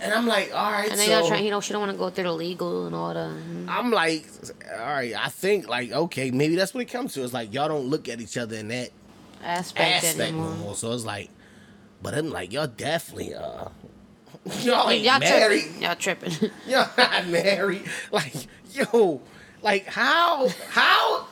and 0.00 0.12
I'm 0.12 0.26
like, 0.26 0.52
all 0.54 0.70
right. 0.72 0.90
And 0.90 0.98
they 0.98 1.06
so 1.06 1.26
trying, 1.28 1.44
you 1.44 1.50
know, 1.50 1.60
she 1.60 1.72
don't 1.72 1.80
want 1.80 1.92
to 1.92 1.98
go 1.98 2.10
through 2.10 2.24
the 2.24 2.32
legal 2.32 2.86
and 2.86 2.94
all 2.94 3.14
that. 3.14 3.36
I'm 3.68 3.90
like, 3.90 4.26
all 4.72 4.78
right. 4.86 5.14
I 5.16 5.28
think 5.28 5.68
like, 5.68 5.92
okay, 5.92 6.30
maybe 6.30 6.56
that's 6.56 6.74
what 6.74 6.80
it 6.80 6.90
comes 6.90 7.14
to. 7.14 7.22
It's 7.24 7.32
like 7.32 7.54
y'all 7.54 7.68
don't 7.68 7.86
look 7.86 8.08
at 8.08 8.20
each 8.20 8.36
other 8.36 8.56
in 8.56 8.68
that 8.68 8.90
Aspect, 9.44 10.04
aspect 10.04 10.20
anymore. 10.20 10.50
more. 10.56 10.74
So 10.74 10.92
it's 10.92 11.04
like, 11.04 11.28
but 12.02 12.14
I'm 12.14 12.30
like, 12.30 12.52
y'all 12.52 12.66
definitely 12.66 13.34
uh, 13.34 13.68
y'all 14.62 14.90
ain't 14.90 15.04
Y'all 15.04 15.18
married. 15.20 15.62
tripping. 15.62 15.82
Y'all 15.82 15.94
tripping. 15.96 16.32
Y'all 16.66 16.88
not 16.98 17.26
married. 17.28 17.82
Like, 18.10 18.34
yo, 18.72 19.20
like 19.62 19.86
how 19.86 20.48
how? 20.70 21.26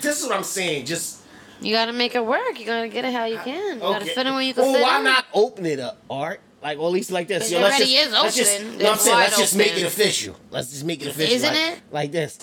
This 0.00 0.20
is 0.20 0.26
what 0.26 0.36
I'm 0.36 0.44
saying. 0.44 0.86
Just 0.86 1.22
you 1.60 1.72
gotta 1.72 1.92
make 1.92 2.14
it 2.14 2.24
work. 2.24 2.58
You 2.58 2.66
gotta 2.66 2.88
get 2.88 3.04
it 3.04 3.12
how 3.12 3.24
you 3.24 3.38
can. 3.38 3.74
You 3.76 3.80
gotta 3.80 4.04
fit 4.06 4.26
in 4.26 4.34
where 4.34 4.42
you 4.42 4.54
can 4.54 4.64
well, 4.64 4.74
fit 4.74 4.82
why 4.82 4.98
in. 4.98 5.04
not 5.04 5.24
open 5.32 5.66
it 5.66 5.80
up, 5.80 5.98
Art? 6.10 6.40
Like, 6.62 6.78
or 6.78 6.86
at 6.86 6.92
least 6.92 7.10
like 7.10 7.28
this. 7.28 7.50
It 7.50 7.54
Yo, 7.56 7.60
let's 7.60 7.76
already 7.76 7.92
just, 7.94 8.06
is 8.06 8.12
let's 8.12 8.36
just, 8.36 8.60
open. 8.60 8.78
no, 8.78 8.92
I'm 8.92 8.96
saying, 8.98 9.16
let's 9.18 9.38
just 9.38 9.56
make 9.56 9.76
it 9.76 9.82
official. 9.82 10.34
Let's 10.50 10.70
just 10.70 10.84
make 10.84 11.02
it 11.02 11.08
official. 11.08 11.34
Isn't 11.34 11.52
like, 11.52 11.72
it? 11.72 11.80
Like 11.90 12.12
this. 12.12 12.38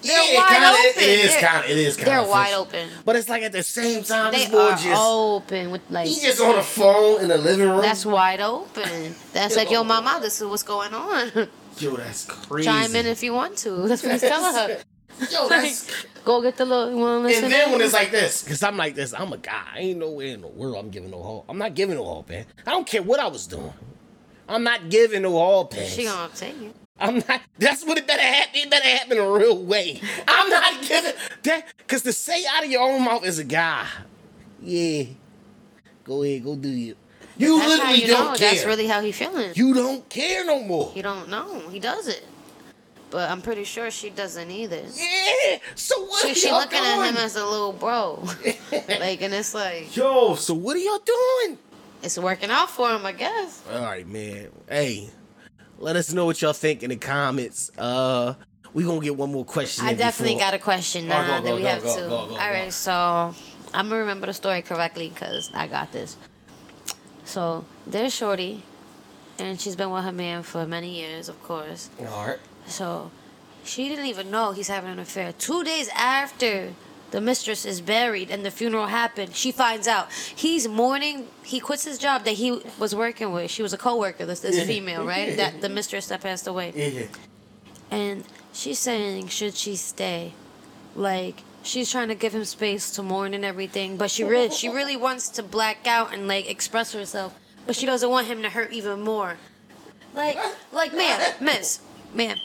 They're 0.00 0.32
Yeah, 0.32 0.38
wide 0.38 0.48
kinda, 0.48 0.68
open. 0.68 1.02
It 1.02 1.24
is 1.24 1.36
kind 1.36 1.64
of. 1.64 1.70
It 1.70 1.78
is 1.78 1.96
kind 1.96 2.08
of. 2.08 2.14
They're 2.14 2.30
wide 2.30 2.52
open. 2.54 2.88
But 3.04 3.16
it's 3.16 3.28
like 3.28 3.42
at 3.42 3.52
the 3.52 3.62
same 3.62 4.04
time, 4.04 4.32
They 4.32 4.44
this 4.44 4.54
are 4.54 4.70
just 4.76 5.02
open 5.02 5.70
with 5.72 5.80
like. 5.90 6.06
he 6.06 6.20
just 6.20 6.40
on 6.40 6.54
the 6.56 6.62
phone 6.62 7.22
in 7.22 7.28
the 7.28 7.38
living 7.38 7.68
room. 7.68 7.80
That's 7.80 8.06
wide 8.06 8.40
open. 8.40 9.14
That's 9.32 9.56
like, 9.56 9.70
yo, 9.70 9.82
mama, 9.82 10.18
this 10.20 10.40
is 10.40 10.46
what's 10.46 10.62
going 10.62 10.94
on. 10.94 11.48
yo, 11.78 11.96
that's 11.96 12.24
crazy. 12.26 12.68
Chime 12.68 12.94
in 12.96 13.06
if 13.06 13.22
you 13.22 13.32
want 13.32 13.56
to. 13.58 13.70
That's 13.88 14.02
what 14.02 14.12
he's 14.12 14.20
telling 14.22 14.54
her. 14.54 14.82
Yo, 15.30 15.48
that's. 15.48 16.06
Go 16.24 16.42
get 16.42 16.56
the 16.56 16.64
little. 16.64 16.90
You 16.90 16.96
want 16.96 17.22
to 17.22 17.28
listen? 17.28 17.44
And 17.44 17.52
then 17.52 17.72
when 17.72 17.80
it's 17.80 17.92
like 17.92 18.10
this, 18.10 18.42
because 18.42 18.62
I'm 18.62 18.76
like 18.76 18.94
this, 18.94 19.12
I'm 19.12 19.32
a 19.32 19.36
guy. 19.38 19.62
I 19.74 19.78
ain't 19.80 19.98
nowhere 19.98 20.28
in 20.28 20.40
the 20.40 20.48
world 20.48 20.76
I'm 20.76 20.90
giving 20.90 21.10
no 21.10 21.22
hall. 21.22 21.44
I'm 21.48 21.58
not 21.58 21.74
giving 21.74 21.96
no 21.96 22.04
hall 22.04 22.22
pass. 22.22 22.46
I 22.66 22.70
don't 22.70 22.86
care 22.86 23.02
what 23.02 23.20
I 23.20 23.28
was 23.28 23.46
doing. 23.46 23.72
I'm 24.48 24.64
not 24.64 24.90
giving 24.90 25.22
no 25.22 25.32
hall 25.32 25.66
pass. 25.66 25.88
she 25.88 26.04
gonna 26.04 26.32
take 26.34 26.60
you. 26.60 26.72
I'm 26.98 27.22
not. 27.28 27.42
That's 27.58 27.84
what 27.84 27.98
it 27.98 28.06
better 28.06 28.22
happen. 28.22 28.52
It 28.54 28.70
better 28.70 28.88
happen 28.88 29.18
in 29.18 29.24
a 29.24 29.30
real 29.30 29.62
way. 29.62 30.00
I'm 30.26 30.48
not 30.48 30.82
giving 30.82 31.12
that 31.42 31.66
because 31.78 32.02
to 32.02 32.12
say 32.12 32.44
out 32.50 32.64
of 32.64 32.70
your 32.70 32.82
own 32.82 33.04
mouth 33.04 33.24
is 33.24 33.38
a 33.38 33.44
guy, 33.44 33.86
yeah, 34.62 35.04
go 36.04 36.22
ahead, 36.22 36.44
go 36.44 36.56
do 36.56 36.68
you. 36.68 36.96
You 37.36 37.58
That's 37.58 37.68
literally 37.68 38.00
you 38.02 38.06
don't 38.06 38.32
know. 38.32 38.38
care. 38.38 38.50
That's 38.52 38.64
really 38.64 38.86
how 38.86 39.00
he 39.00 39.10
feeling. 39.12 39.52
you 39.54 39.74
don't 39.74 40.08
care 40.08 40.44
no 40.44 40.62
more. 40.62 40.92
You 40.94 41.02
don't 41.02 41.28
know. 41.28 41.68
He 41.70 41.80
does 41.80 42.06
it. 42.08 42.24
But 43.10 43.30
I'm 43.30 43.42
pretty 43.42 43.64
sure 43.64 43.90
she 43.90 44.10
doesn't 44.10 44.50
either. 44.50 44.82
Yeah. 44.94 45.58
So 45.74 46.04
what? 46.06 46.26
She, 46.26 46.34
she 46.34 46.50
looking 46.50 46.78
doing? 46.82 47.00
at 47.00 47.08
him 47.10 47.16
as 47.16 47.36
a 47.36 47.44
little 47.46 47.72
bro. 47.72 48.22
like, 48.72 49.22
and 49.22 49.32
it's 49.34 49.54
like, 49.54 49.94
Yo. 49.96 50.34
So 50.34 50.54
what 50.54 50.76
are 50.76 50.80
y'all 50.80 50.98
doing? 50.98 51.58
it's 52.02 52.18
working 52.18 52.50
out 52.50 52.70
for 52.70 52.90
him, 52.90 53.06
I 53.06 53.12
guess. 53.12 53.62
All 53.72 53.80
right, 53.82 54.06
man. 54.06 54.48
Hey, 54.68 55.08
let 55.78 55.96
us 55.96 56.12
know 56.12 56.26
what 56.26 56.40
y'all 56.42 56.52
think 56.52 56.82
in 56.82 56.90
the 56.90 56.96
comments. 56.96 57.70
Uh, 57.78 58.34
we 58.74 58.82
gonna 58.84 59.00
get 59.00 59.16
one 59.16 59.32
more 59.32 59.44
question. 59.44 59.86
I 59.86 59.92
in 59.92 59.96
definitely 59.96 60.34
before- 60.34 60.46
got 60.50 60.54
a 60.54 60.58
question 60.58 61.04
Oh, 61.06 61.08
now 61.08 61.38
go, 61.40 61.44
that 61.46 61.54
we 61.54 61.62
go, 61.62 61.68
have 61.68 61.82
go, 61.82 61.94
to. 61.94 62.00
go, 62.02 62.08
go, 62.08 62.16
All 62.16 62.28
go. 62.28 62.36
right, 62.36 62.72
so 62.72 62.92
I'm 63.72 63.88
gonna 63.88 64.00
remember 64.00 64.26
the 64.26 64.34
story 64.34 64.60
correctly 64.62 65.08
because 65.08 65.50
I 65.54 65.66
got 65.66 65.92
this. 65.92 66.16
So 67.24 67.64
there's 67.86 68.14
Shorty, 68.14 68.62
and 69.38 69.60
she's 69.60 69.76
been 69.76 69.90
with 69.90 70.04
her 70.04 70.12
man 70.12 70.42
for 70.42 70.66
many 70.66 70.94
years, 71.00 71.28
of 71.28 71.42
course. 71.42 71.90
All 72.00 72.26
right. 72.26 72.38
So 72.66 73.10
she 73.64 73.88
didn't 73.88 74.06
even 74.06 74.30
know 74.30 74.52
he's 74.52 74.68
having 74.68 74.90
an 74.90 74.98
affair. 74.98 75.32
Two 75.32 75.64
days 75.64 75.88
after 75.94 76.74
the 77.10 77.20
mistress 77.20 77.64
is 77.64 77.80
buried 77.80 78.30
and 78.30 78.44
the 78.44 78.50
funeral 78.50 78.86
happened, 78.86 79.34
she 79.34 79.52
finds 79.52 79.86
out. 79.86 80.10
He's 80.12 80.66
mourning. 80.66 81.28
He 81.42 81.60
quits 81.60 81.84
his 81.84 81.98
job 81.98 82.24
that 82.24 82.32
he 82.32 82.60
was 82.78 82.94
working 82.94 83.32
with. 83.32 83.50
She 83.50 83.62
was 83.62 83.72
a 83.72 83.78
coworker. 83.78 84.26
This 84.26 84.40
this 84.40 84.66
female, 84.66 85.06
right? 85.06 85.36
That 85.36 85.60
the 85.60 85.68
mistress 85.68 86.08
that 86.08 86.20
passed 86.20 86.46
away. 86.46 86.72
Yeah. 86.74 87.06
And 87.90 88.24
she's 88.52 88.78
saying, 88.78 89.28
should 89.28 89.54
she 89.54 89.76
stay? 89.76 90.32
Like 90.96 91.42
she's 91.64 91.90
trying 91.90 92.08
to 92.08 92.14
give 92.14 92.32
him 92.34 92.44
space 92.44 92.90
to 92.92 93.02
mourn 93.02 93.34
and 93.34 93.44
everything, 93.44 93.96
but 93.96 94.10
she 94.10 94.22
really 94.22 94.50
she 94.50 94.68
really 94.68 94.96
wants 94.96 95.28
to 95.30 95.42
black 95.42 95.86
out 95.86 96.14
and 96.14 96.28
like 96.28 96.48
express 96.48 96.92
herself, 96.92 97.34
but 97.66 97.74
she 97.74 97.86
doesn't 97.86 98.08
want 98.08 98.26
him 98.28 98.42
to 98.42 98.50
hurt 98.50 98.72
even 98.72 99.00
more. 99.02 99.36
Like 100.14 100.38
like 100.72 100.92
man, 100.94 101.34
miss, 101.40 101.80
man. 102.14 102.38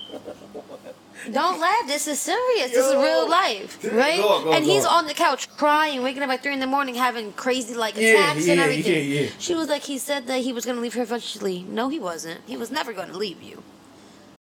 Don't 1.31 1.59
laugh. 1.59 1.85
This 1.85 2.07
is 2.07 2.17
serious. 2.19 2.71
This 2.71 2.85
is 2.88 2.95
real 2.95 3.29
life, 3.29 3.83
right? 3.91 4.21
Go 4.21 4.29
on, 4.29 4.43
go 4.45 4.49
on, 4.51 4.55
and 4.55 4.65
he's 4.65 4.85
on. 4.85 4.99
on 4.99 5.07
the 5.07 5.13
couch 5.13 5.49
crying, 5.57 6.01
waking 6.01 6.23
up 6.23 6.29
at 6.29 6.41
three 6.41 6.53
in 6.53 6.61
the 6.61 6.67
morning, 6.67 6.95
having 6.95 7.33
crazy 7.33 7.75
like 7.75 7.97
Yeah, 7.97 8.13
attacks 8.13 8.47
and 8.47 8.59
everything. 8.59 8.93
yeah, 9.11 9.21
yeah. 9.23 9.29
She 9.38 9.53
was 9.53 9.67
like, 9.67 9.83
he 9.83 9.97
said 9.97 10.27
that 10.27 10.39
he 10.41 10.53
was 10.53 10.65
gonna 10.65 10.79
leave 10.79 10.93
her 10.93 11.03
eventually. 11.03 11.63
No, 11.63 11.89
he 11.89 11.99
wasn't. 11.99 12.39
He 12.47 12.55
was 12.55 12.71
never 12.71 12.93
gonna 12.93 13.17
leave 13.17 13.43
you. 13.43 13.63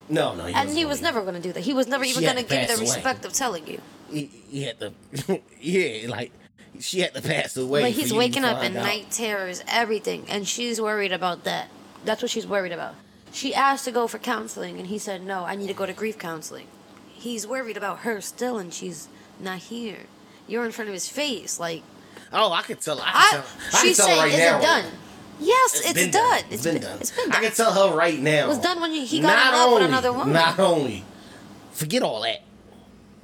No, 0.08 0.34
no. 0.34 0.46
He 0.46 0.54
And 0.54 0.70
he 0.70 0.84
wasn't 0.84 1.04
never 1.04 1.22
going 1.22 1.34
to 1.36 1.40
do 1.40 1.52
that. 1.52 1.60
He 1.60 1.72
was 1.72 1.86
never 1.86 2.02
even 2.04 2.24
had 2.24 2.34
going 2.34 2.44
to 2.44 2.48
to 2.48 2.48
give 2.48 2.62
you 2.62 2.66
the 2.66 2.72
pass 2.72 2.78
away. 2.80 2.96
respect 2.96 3.24
of 3.24 3.32
telling 3.32 3.66
you. 3.68 3.80
He, 4.11 4.25
he 4.26 4.62
had 4.62 4.79
to. 4.81 4.93
yeah, 5.61 6.09
like 6.09 6.33
she 6.79 7.00
had 7.00 7.14
to 7.14 7.23
pass 7.23 7.57
away. 7.57 7.83
For 7.93 8.00
he's 8.00 8.12
waking 8.12 8.45
up 8.45 8.62
in 8.62 8.76
out. 8.76 8.83
night 8.85 9.11
terrors, 9.11 9.62
everything, 9.69 10.26
and 10.29 10.47
she's 10.47 10.81
worried 10.81 11.12
about 11.12 11.45
that. 11.45 11.69
That's 12.05 12.23
what 12.23 12.31
she's 12.31 12.47
worried 12.47 12.73
about. 12.73 12.95
She 13.33 13.55
asked 13.55 13.85
to 13.85 13.93
go 13.93 14.07
for 14.07 14.19
counseling, 14.19 14.79
and 14.79 14.88
he 14.88 14.99
said 14.99 15.23
no. 15.23 15.45
I 15.45 15.55
need 15.55 15.69
to 15.69 15.75
go 15.75 15.87
to 15.87 15.93
grief 15.93 16.19
counseling. 16.19 16.67
He's 17.09 17.47
worried 17.47 17.76
about 17.76 18.00
her 18.00 18.21
still, 18.21 18.59
and 18.59 18.73
she's 18.73 19.09
not 19.38 19.59
here. 19.59 20.07
You're 20.49 20.64
in 20.64 20.73
front 20.73 20.88
of 20.88 20.95
his 20.95 21.09
face, 21.09 21.61
like 21.61 21.83
Oh, 22.33 22.52
I 22.52 22.62
could 22.62 22.81
tell. 22.81 23.00
I 23.00 23.05
I. 23.05 23.31
can 23.31 23.31
tell. 23.31 23.50
I 23.81 23.83
she's 23.83 23.97
tell 23.97 24.07
saying, 24.07 24.21
right 24.21 24.33
"Is 24.33 24.38
now. 24.38 24.59
it 24.59 24.62
done?" 24.62 24.85
Yes, 25.43 25.81
it's, 25.85 25.95
been 25.95 26.11
done. 26.11 26.43
It's 26.50 26.64
been, 26.64 26.81
done. 26.83 26.99
It's 27.00 27.11
been 27.12 27.31
done. 27.31 27.38
I 27.38 27.45
can 27.45 27.52
tell 27.52 27.73
her 27.73 27.97
right 27.97 28.19
now. 28.19 28.45
It 28.45 28.49
was 28.49 28.59
done 28.59 28.79
when 28.81 28.93
he 28.93 29.21
got 29.21 29.29
not 29.29 29.47
in 29.47 29.52
love 29.52 29.69
only, 29.69 29.81
with 29.81 29.88
another 29.88 30.12
woman. 30.12 30.33
Not 30.35 30.59
only, 30.59 31.05
forget 31.73 32.02
all 32.02 32.21
that, 32.23 32.43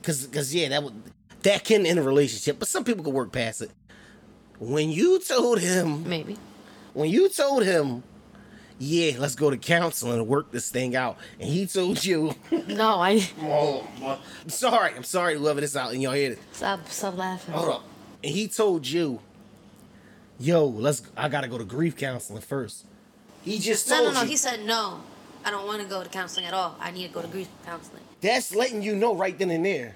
because 0.07 0.25
because 0.25 0.55
yeah, 0.55 0.69
that 0.69 0.85
would 0.85 0.95
that 1.43 1.65
can 1.65 1.85
end 1.85 1.99
a 1.99 2.03
relationship, 2.03 2.61
but 2.61 2.69
some 2.69 2.85
people 2.85 3.03
can 3.03 3.13
work 3.13 3.33
past 3.33 3.61
it. 3.61 3.71
When 4.61 4.91
you 4.91 5.19
told 5.19 5.59
him, 5.59 6.09
Maybe. 6.09 6.37
when 6.95 7.11
you 7.11 7.29
told 7.29 7.65
him, 7.65 8.05
yeah, 8.79 9.13
let's 9.19 9.35
go 9.35 9.51
to 9.51 9.57
counseling 9.57 10.15
and 10.21 10.29
work 10.29 10.53
this 10.53 10.71
thing 10.71 10.95
out, 10.95 11.19
and 11.41 11.49
he 11.49 11.67
told 11.67 12.05
you, 12.05 12.33
No, 12.69 13.01
I 13.01 13.29
oh, 13.41 13.87
I'm 14.43 14.49
sorry, 14.49 14.93
I'm 14.95 15.03
sorry, 15.03 15.37
whoever 15.37 15.61
this 15.61 15.75
out 15.77 15.93
in 15.93 16.01
your 16.01 16.15
head. 16.15 16.39
stop. 16.53 16.89
Stop 16.89 17.17
laughing. 17.17 17.53
Hold 17.55 17.69
up, 17.69 17.85
and 18.23 18.33
he 18.33 18.47
told 18.47 18.87
you, 18.87 19.19
yo, 20.39 20.67
let's, 20.67 21.03
I 21.17 21.29
gotta 21.29 21.49
go 21.49 21.59
to 21.59 21.65
grief 21.65 21.97
counseling 21.97 22.43
first. 22.43 22.87
He 23.43 23.59
just 23.59 23.91
No, 23.91 24.05
no, 24.05 24.13
no. 24.13 24.23
you. 24.23 24.29
He 24.29 24.37
said 24.37 24.65
no. 24.65 25.01
I 25.45 25.51
don't 25.51 25.67
want 25.67 25.83
to 25.83 25.89
go 25.89 26.03
to 26.03 26.09
counseling 26.09 26.47
at 26.47 26.55
all. 26.55 26.77
I 26.81 26.91
need 26.93 27.07
to 27.09 27.13
go 27.13 27.23
to 27.23 27.29
grief 27.29 27.49
counseling. 27.65 28.03
That's 28.21 28.55
letting 28.55 28.83
you 28.83 28.95
know 28.97 29.15
right 29.15 29.39
then 29.39 29.51
and 29.51 29.65
there. 29.65 29.95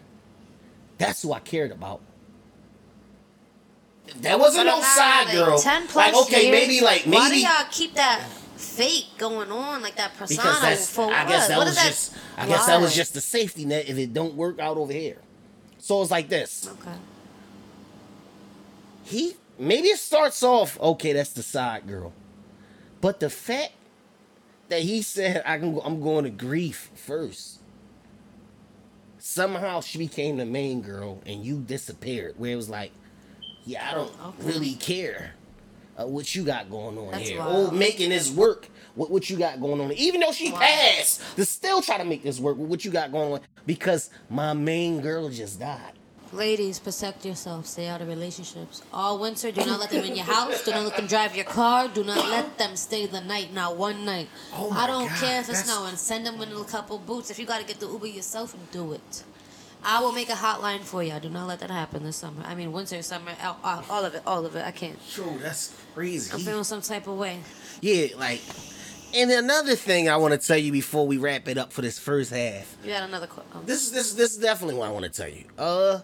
That's 0.99 1.23
who 1.23 1.33
I 1.33 1.41
cared 1.41 1.73
about. 1.73 2.01
That 4.23 4.39
wasn't 4.39 4.67
no 4.67 4.81
side 4.81 5.27
not, 5.27 5.35
girl. 5.35 5.55
Like, 5.55 5.63
Ten 5.65 5.87
plus 5.87 6.13
like 6.15 6.27
okay, 6.27 6.47
years, 6.47 6.53
maybe 6.69 6.81
like 6.85 7.03
Why 7.05 7.11
do 7.29 7.35
maybe 7.35 7.37
y'all 7.43 7.67
keep 7.71 7.95
that 7.95 8.25
fake 8.57 9.07
going 9.17 9.51
on 9.51 9.83
like 9.83 9.97
that 9.97 10.15
persona 10.17 10.43
because 10.43 10.61
that's 10.61 10.91
for 10.91 11.05
I 11.05 11.23
what? 11.25 11.29
guess 11.29 11.49
that 11.49 11.57
What 11.57 11.67
was 11.67 11.77
just 11.77 12.15
I 12.37 12.47
guess 12.47 12.67
that 12.67 12.81
was 12.81 12.95
just 12.95 13.15
the 13.15 13.21
safety 13.21 13.65
net 13.65 13.89
if 13.89 13.97
it 13.97 14.13
don't 14.13 14.35
work 14.35 14.59
out 14.59 14.77
over 14.77 14.93
here. 14.93 15.19
So 15.79 16.03
it's 16.03 16.11
like 16.11 16.29
this. 16.29 16.69
okay. 16.81 16.97
He 19.05 19.35
maybe 19.59 19.89
it 19.89 19.99
starts 19.99 20.43
off 20.43 20.79
okay. 20.81 21.13
That's 21.13 21.33
the 21.33 21.43
side 21.43 21.87
girl, 21.87 22.13
but 23.01 23.21
the 23.21 23.31
fact 23.31 23.73
that 24.69 24.83
he 24.83 25.03
said 25.03 25.43
I 25.47 25.59
can 25.59 25.81
I'm 25.85 26.01
going 26.03 26.25
to 26.25 26.31
grief 26.31 26.91
first. 26.95 27.59
Somehow 29.21 29.81
she 29.81 29.99
became 29.99 30.37
the 30.37 30.47
main 30.47 30.83
girl 30.83 31.23
and 31.27 31.45
you 31.45 31.59
disappeared. 31.61 32.35
Where 32.37 32.53
it 32.53 32.57
was 32.57 32.69
like, 32.69 32.93
yeah, 33.65 33.89
I 33.91 33.95
don't 33.95 34.11
Okay. 34.29 34.43
really 34.43 34.75
care 34.75 35.35
uh, 35.99 36.07
what 36.07 36.35
you 36.35 36.45
got 36.45 36.71
going 36.71 36.97
on 36.99 37.13
That's 37.13 37.29
here. 37.29 37.39
wild. 37.39 37.73
Or 37.73 37.77
making 37.77 38.11
this 38.11 38.31
work 38.31 38.69
with 38.97 39.11
what 39.11 39.29
you 39.31 39.37
got 39.37 39.61
going 39.61 39.81
on. 39.81 39.93
Even 39.93 40.21
though 40.21 40.33
she 40.33 40.51
Wow. 40.51 40.59
passed, 40.59 41.21
to 41.37 41.45
still 41.45 41.83
try 41.83 41.99
to 41.99 42.05
make 42.05 42.23
this 42.23 42.41
work 42.41 42.57
with 42.57 42.69
what 42.69 42.85
you 42.85 42.91
got 42.91 43.13
going 43.13 43.35
on 43.35 43.41
because 43.67 44.11
my 44.29 44.53
main 44.55 45.01
girl 45.01 45.29
just 45.29 45.61
died. 45.61 45.93
Ladies, 46.33 46.79
protect 46.79 47.25
yourself. 47.25 47.67
Stay 47.67 47.89
out 47.89 48.01
of 48.01 48.07
relationships. 48.09 48.83
All 48.93 49.19
winter, 49.19 49.51
do 49.51 49.65
not 49.65 49.81
let 49.81 49.91
them 49.91 50.05
in 50.05 50.15
your 50.15 50.25
house. 50.25 50.63
Do 50.65 50.71
not 50.71 50.85
let 50.85 50.97
them 50.97 51.07
drive 51.09 51.35
your 51.35 51.45
car. 51.45 51.89
Do 51.89 52.05
not 52.05 52.29
let 52.29 52.57
them 52.57 52.77
stay 52.77 53.07
the 53.07 53.21
night, 53.21 53.53
not 53.53 53.77
one 53.77 54.05
night. 54.05 54.29
Oh 54.55 54.71
my 54.71 54.85
I 54.85 54.87
don't 54.87 55.09
God, 55.09 55.19
care 55.19 55.41
if 55.41 55.49
it's 55.51 55.65
snowing. 55.65 55.97
Send 55.97 56.25
them 56.27 56.41
in 56.41 56.53
a 56.53 56.65
couple 56.65 56.99
boots. 56.99 57.31
If 57.31 57.41
you 57.41 57.47
got 57.47 57.59
to 57.61 57.67
get 57.67 57.81
the 57.81 57.89
Uber 57.89 58.07
yourself, 58.07 58.55
do 58.71 58.93
it. 58.93 59.25
I 59.83 60.01
will 60.03 60.13
make 60.13 60.29
a 60.29 60.35
hotline 60.35 60.81
for 60.83 61.03
you. 61.03 61.19
Do 61.21 61.31
not 61.31 61.49
let 61.49 61.59
that 61.61 61.71
happen 61.71 62.05
this 62.05 62.17
summer. 62.19 62.43
I 62.47 62.55
mean, 62.55 62.71
winter, 62.71 63.03
summer, 63.03 63.33
all, 63.43 63.59
all- 63.65 63.85
all 63.91 64.05
of 64.05 64.15
it, 64.15 64.23
all 64.25 64.47
of 64.47 64.55
it. 64.55 64.65
I 64.65 64.71
can't. 64.71 64.99
True, 65.11 65.37
that's 65.43 65.75
crazy. 65.95 66.33
I'm 66.33 66.41
feeling 66.41 66.63
some 66.65 66.83
type 66.83 67.09
of 67.09 67.19
way. 67.19 67.41
Yeah, 67.81 68.09
like, 68.19 68.41
and 69.17 69.31
another 69.33 69.75
thing 69.75 70.09
I 70.09 70.17
want 70.19 70.39
to 70.41 70.47
tell 70.47 70.59
you 70.59 70.71
before 70.71 71.07
we 71.09 71.17
wrap 71.17 71.49
it 71.49 71.59
up 71.59 71.73
for 71.73 71.81
this 71.83 71.99
first 71.99 72.31
half. 72.31 72.77
You 72.85 72.93
had 72.93 73.03
another 73.05 73.27
question. 73.27 73.63
This 73.67 73.83
is 73.87 73.93
this 73.93 74.07
is 74.11 74.17
this 74.17 74.31
is 74.33 74.37
definitely 74.39 74.77
what 74.77 74.87
I 74.89 74.93
want 74.93 75.07
to 75.07 75.11
tell 75.11 75.29
you. 75.29 75.45
Uh, 75.59 76.01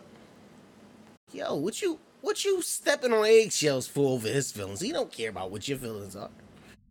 yo, 1.33 1.54
what 1.54 1.80
you 1.83 1.99
what 2.21 2.45
you 2.45 2.62
stepping 2.62 3.12
on 3.12 3.25
eggshells 3.25 3.87
for 3.87 4.14
over 4.14 4.28
his 4.28 4.50
feelings? 4.52 4.80
He 4.80 4.92
don't 4.92 5.12
care 5.12 5.30
about 5.30 5.50
what 5.50 5.68
your 5.68 5.78
feelings 5.78 6.16
are. 6.16 6.30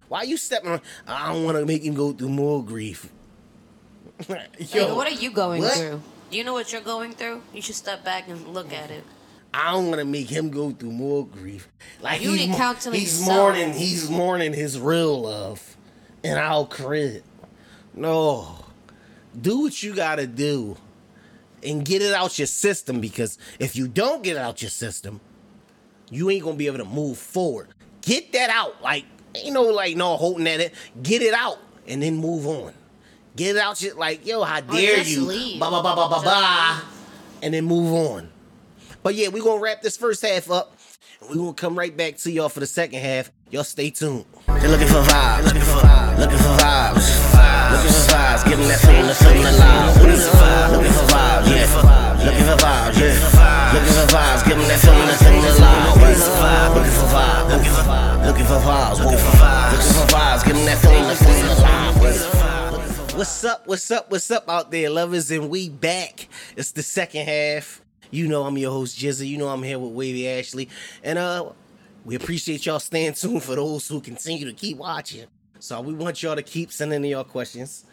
Why 0.07 0.23
you 0.23 0.37
stepping 0.37 0.69
on? 0.71 0.81
I 1.07 1.33
don't 1.33 1.43
want 1.43 1.57
to 1.57 1.65
make 1.65 1.83
him 1.83 1.95
go 1.95 2.13
through 2.13 2.29
more 2.29 2.63
grief. 2.63 3.09
Yo, 4.59 4.95
what 4.95 5.07
are 5.07 5.15
you 5.15 5.31
going 5.31 5.61
what? 5.61 5.73
through? 5.73 6.01
You 6.31 6.43
know 6.43 6.53
what 6.53 6.71
you're 6.71 6.81
going 6.81 7.13
through? 7.13 7.41
You 7.53 7.61
should 7.61 7.75
step 7.75 8.03
back 8.05 8.27
and 8.29 8.47
look 8.47 8.71
at 8.71 8.91
it. 8.91 9.03
I 9.53 9.71
don't 9.71 9.87
want 9.87 9.99
to 9.99 10.05
make 10.05 10.29
him 10.29 10.49
go 10.49 10.71
through 10.71 10.91
more 10.91 11.25
grief. 11.25 11.69
Like 12.01 12.21
You 12.21 12.31
he's, 12.31 12.47
mo- 12.47 12.91
he's 12.91 13.25
mourning, 13.25 13.73
he's 13.73 14.09
mourning 14.09 14.53
his 14.53 14.77
real 14.79 15.21
love, 15.21 15.77
and 16.23 16.37
I'll 16.37 16.65
credit. 16.65 17.23
No, 17.93 18.65
do 19.39 19.61
what 19.61 19.81
you 19.81 19.95
gotta 19.95 20.27
do, 20.27 20.75
and 21.65 21.83
get 21.83 22.01
it 22.01 22.13
out 22.13 22.37
your 22.37 22.47
system. 22.47 23.01
Because 23.01 23.37
if 23.59 23.75
you 23.75 23.87
don't 23.87 24.23
get 24.23 24.37
it 24.37 24.39
out 24.39 24.61
your 24.61 24.71
system, 24.71 25.19
you 26.09 26.29
ain't 26.29 26.43
gonna 26.43 26.55
be 26.55 26.67
able 26.67 26.77
to 26.77 26.85
move 26.85 27.17
forward. 27.17 27.69
Get 28.01 28.31
that 28.33 28.49
out. 28.49 28.81
Like 28.81 29.05
ain't 29.35 29.53
no 29.53 29.63
like 29.63 29.95
no 29.95 30.15
holding 30.17 30.45
that 30.45 30.59
in. 30.59 30.71
Get 31.01 31.21
it 31.21 31.33
out 31.33 31.59
and 31.87 32.01
then 32.01 32.17
move 32.17 32.47
on. 32.47 32.73
Get 33.35 33.55
it 33.55 33.59
out. 33.59 33.77
Shit 33.77 33.97
like 33.97 34.25
yo, 34.25 34.43
how 34.43 34.59
oh, 34.67 34.75
dare 34.75 34.97
just 34.97 35.11
you? 35.11 35.25
leave. 35.25 35.59
Ba 35.59 35.69
ba 35.69 35.81
ba 35.81 35.95
ba 35.95 36.07
ba 36.09 36.21
ba, 36.23 36.81
and 37.41 37.53
then 37.53 37.65
move 37.65 37.91
on. 37.93 38.29
But 39.03 39.15
yeah, 39.15 39.27
we're 39.27 39.43
gonna 39.43 39.61
wrap 39.61 39.81
this 39.81 39.97
first 39.97 40.21
half 40.21 40.49
up. 40.49 40.77
And 41.21 41.29
we're 41.29 41.35
gonna 41.35 41.53
come 41.53 41.77
right 41.77 41.95
back 41.95 42.17
to 42.17 42.31
y'all 42.31 42.49
for 42.49 42.59
the 42.59 42.67
second 42.67 42.99
half. 42.99 43.31
Y'all 43.51 43.63
stay 43.63 43.89
tuned. 43.89 44.25
They're 44.47 44.69
looking 44.69 44.87
for 44.87 45.01
vibes, 45.01 45.43
looking 45.45 45.61
for 45.61 45.79
vibes, 45.79 46.19
looking 46.19 46.37
for 46.37 46.57
vibes, 46.57 47.34
vibes, 48.07 48.41
give 48.45 48.57
them 48.59 48.67
that 48.67 48.79
feeling, 48.79 49.15
feeling 49.15 49.45
alive. 49.45 49.95
Looking 49.97 50.21
for 50.21 50.37
vibes, 50.37 50.71
looking 50.71 50.93
for 50.93 51.05
vibes, 51.09 51.45
yeah, 51.49 51.67
looking 52.25 52.45
for 52.45 52.57
vibes, 52.61 52.95
yeah, 52.99 53.73
looking 53.73 53.95
for 53.95 54.07
vibes, 54.13 54.41
give 54.45 54.57
them 54.57 54.67
that 54.67 54.79
feeling, 54.79 55.07
the 55.07 55.17
feeling 55.21 55.45
alive. 55.45 55.95
Looking 55.95 56.19
for 56.19 56.35
vibes, 56.39 56.73
looking 56.75 56.95
for 56.95 57.09
vibes, 57.11 57.45
looking 58.25 58.45
for 58.45 58.61
vibes, 58.61 58.97
looking 58.99 59.19
for 59.19 59.35
vibes, 59.37 59.71
looking 59.71 59.93
for 59.93 60.07
vibes, 60.13 60.41
give 60.45 60.55
them 60.55 60.65
that 60.65 60.79
feeling, 60.79 61.17
feeling 61.17 61.51
alive. 61.57 61.75
What's 63.15 63.43
up? 63.45 63.65
What's 63.65 63.89
up? 63.91 64.11
What's 64.11 64.29
up 64.29 64.49
out 64.49 64.71
there, 64.71 64.89
lovers? 64.89 65.31
And 65.31 65.49
we 65.49 65.69
back. 65.69 66.27
It's 66.57 66.71
the 66.71 66.83
second 66.83 67.27
half. 67.27 67.81
You 68.11 68.27
know 68.27 68.43
I'm 68.43 68.57
your 68.57 68.71
host 68.71 68.99
Jizza. 68.99 69.25
You 69.25 69.37
know 69.37 69.47
I'm 69.47 69.63
here 69.63 69.79
with 69.79 69.93
Wavy 69.93 70.27
Ashley, 70.27 70.69
and 71.01 71.17
uh, 71.17 71.51
we 72.03 72.15
appreciate 72.15 72.65
y'all 72.65 72.79
staying 72.79 73.13
tuned 73.13 73.41
for 73.43 73.55
those 73.55 73.87
who 73.87 74.01
continue 74.01 74.45
to 74.45 74.53
keep 74.53 74.77
watching. 74.77 75.25
So 75.59 75.79
we 75.81 75.93
want 75.93 76.21
y'all 76.21 76.35
to 76.35 76.43
keep 76.43 76.71
sending 76.71 77.03
in 77.03 77.09
your 77.09 77.23
questions, 77.23 77.85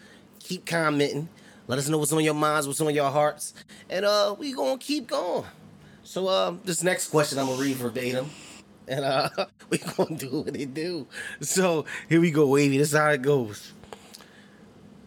keep 0.43 0.67
commenting, 0.67 1.29
let 1.67 1.79
us 1.79 1.89
know 1.89 1.99
what's 1.99 2.13
on 2.13 2.25
your 2.25 2.35
minds, 2.35 2.67
what's 2.67 2.81
on 2.81 2.95
your 2.95 3.11
hearts, 3.11 3.55
and 3.89 4.05
uh, 4.05 4.35
we 4.39 4.53
gonna 4.53 4.79
keep 4.79 5.09
going. 5.09 5.45
So 6.05 6.27
uh, 6.27 6.55
this 6.65 6.83
next 6.83 7.09
question 7.09 7.39
I'm 7.39 7.47
gonna 7.47 7.61
read 7.61 7.77
verbatim. 7.77 8.31
And 8.89 9.05
uh, 9.05 9.29
we 9.71 9.79
gonna 9.79 10.17
do 10.17 10.43
what 10.43 10.53
they 10.55 10.65
do. 10.65 11.07
So 11.41 11.85
here 12.09 12.21
we 12.21 12.31
go, 12.31 12.47
Wavy. 12.47 12.79
This 12.79 12.93
is 12.93 12.99
how 12.99 13.11
it 13.11 13.23
goes. 13.23 13.73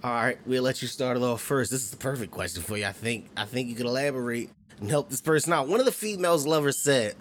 All 0.03 0.11
right, 0.11 0.37
we'll 0.45 0.63
let 0.63 0.81
you 0.81 0.87
start 0.87 1.17
it 1.17 1.23
off 1.23 1.41
first. 1.41 1.71
This 1.71 1.81
is 1.81 1.91
the 1.91 1.97
perfect 1.97 2.31
question 2.31 2.61
for 2.63 2.77
you. 2.77 2.85
I 2.85 2.91
think. 2.91 3.29
I 3.35 3.45
think 3.45 3.69
you 3.69 3.75
can 3.75 3.87
elaborate 3.87 4.49
and 4.79 4.89
help 4.89 5.09
this 5.09 5.21
person 5.21 5.51
out. 5.51 5.67
One 5.67 5.79
of 5.79 5.85
the 5.85 5.91
females' 5.91 6.45
lovers 6.47 6.77
said, 6.77 7.15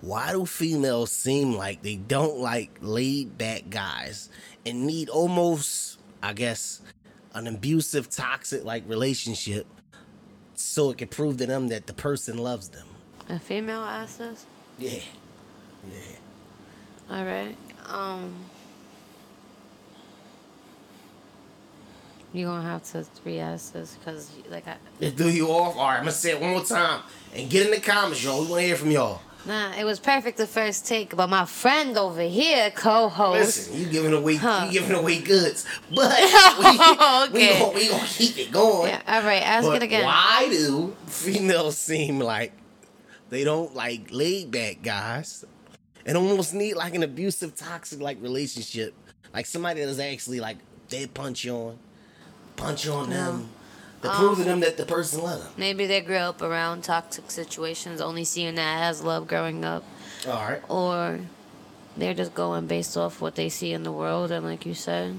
"Why 0.00 0.32
do 0.32 0.46
females 0.46 1.12
seem 1.12 1.52
like 1.52 1.82
they 1.82 1.96
don't 1.96 2.38
like 2.38 2.70
laid 2.80 3.38
back 3.38 3.68
guys 3.70 4.30
and 4.64 4.86
need 4.86 5.08
almost, 5.08 5.98
I 6.22 6.32
guess, 6.32 6.80
an 7.36 7.46
abusive, 7.46 8.10
toxic 8.10 8.64
like 8.64 8.88
relationship 8.88 9.66
so 10.54 10.90
it 10.90 10.98
can 10.98 11.08
prove 11.08 11.36
to 11.38 11.46
them 11.46 11.68
that 11.68 11.86
the 11.86 11.94
person 11.94 12.38
loves 12.38 12.68
them?" 12.68 12.86
A 13.28 13.38
female 13.38 13.82
asked 13.82 14.18
this. 14.18 14.46
Yeah, 14.78 15.00
yeah. 15.90 15.98
All 17.10 17.24
right. 17.24 17.56
Um. 17.86 18.34
You're 22.32 22.50
gonna 22.50 22.68
have 22.68 22.82
to 22.92 23.06
re-ask 23.24 23.72
this 23.72 23.94
because, 23.94 24.30
like, 24.50 24.68
I, 24.68 24.76
It 25.00 25.16
threw 25.16 25.28
you 25.28 25.48
off. 25.48 25.74
All 25.76 25.86
right, 25.86 25.96
I'm 25.96 26.00
gonna 26.00 26.12
say 26.12 26.32
it 26.32 26.40
one 26.40 26.50
more 26.50 26.64
time 26.64 27.00
and 27.34 27.48
get 27.48 27.64
in 27.64 27.72
the 27.72 27.80
comments, 27.80 28.22
y'all. 28.22 28.42
We 28.42 28.50
want 28.50 28.60
to 28.60 28.66
hear 28.66 28.76
from 28.76 28.90
y'all. 28.90 29.22
Nah, 29.46 29.74
it 29.76 29.84
was 29.84 29.98
perfect 30.00 30.38
the 30.38 30.46
first 30.46 30.86
take, 30.86 31.14
but 31.16 31.28
my 31.28 31.44
friend 31.44 31.96
over 31.96 32.22
here, 32.22 32.70
co-host, 32.70 33.68
Listen, 33.70 33.80
you 33.80 33.86
giving 33.86 34.12
away, 34.12 34.36
Huh. 34.36 34.66
you 34.66 34.80
giving 34.80 34.96
away 34.96 35.20
goods, 35.20 35.64
but 35.94 36.18
we, 36.58 36.64
we, 36.64 37.50
Okay. 37.50 37.58
gonna, 37.58 37.72
we 37.74 37.88
gonna 37.88 38.06
keep 38.06 38.36
it 38.38 38.50
going. 38.50 38.88
yeah, 38.90 39.02
all 39.06 39.22
right, 39.22 39.42
ask 39.42 39.66
but 39.66 39.76
it 39.76 39.82
again. 39.84 40.04
why 40.04 40.48
do 40.50 40.94
females 41.06 41.76
seem 41.78 42.18
like 42.20 42.52
they 43.30 43.44
don't 43.44 43.74
like 43.74 44.08
laid 44.10 44.50
back 44.50 44.82
guys 44.82 45.44
and 46.04 46.16
almost 46.16 46.54
need 46.54 46.74
like 46.74 46.94
an 46.94 47.02
abusive, 47.02 47.54
toxic 47.56 48.00
like 48.00 48.20
relationship, 48.22 48.94
like 49.34 49.46
somebody 49.46 49.84
that's 49.84 49.98
actually 49.98 50.40
like 50.40 50.58
they 50.88 51.06
punch 51.06 51.44
you 51.44 51.52
on, 51.52 51.78
punch 52.56 52.86
on 52.88 53.10
them, 53.10 53.48
to 54.10 54.16
prove 54.16 54.36
to 54.36 54.42
Um, 54.42 54.48
them 54.48 54.60
that 54.60 54.76
the 54.76 54.84
person 54.86 55.22
loves 55.22 55.42
them. 55.42 55.52
Maybe 55.56 55.86
they 55.86 56.00
grew 56.00 56.16
up 56.16 56.42
around 56.42 56.84
toxic 56.84 57.30
situations, 57.30 58.00
only 58.00 58.24
seeing 58.24 58.54
that 58.56 58.82
as 58.82 59.02
love 59.02 59.26
growing 59.28 59.64
up, 59.64 59.84
All 60.26 60.34
right. 60.34 60.62
or 60.68 61.20
they're 61.96 62.14
just 62.14 62.34
going 62.34 62.66
based 62.66 62.96
off 62.96 63.20
what 63.20 63.34
they 63.36 63.48
see 63.48 63.72
in 63.72 63.82
the 63.82 63.92
world, 63.92 64.30
and 64.30 64.44
like 64.44 64.66
you 64.66 64.74
said, 64.74 65.14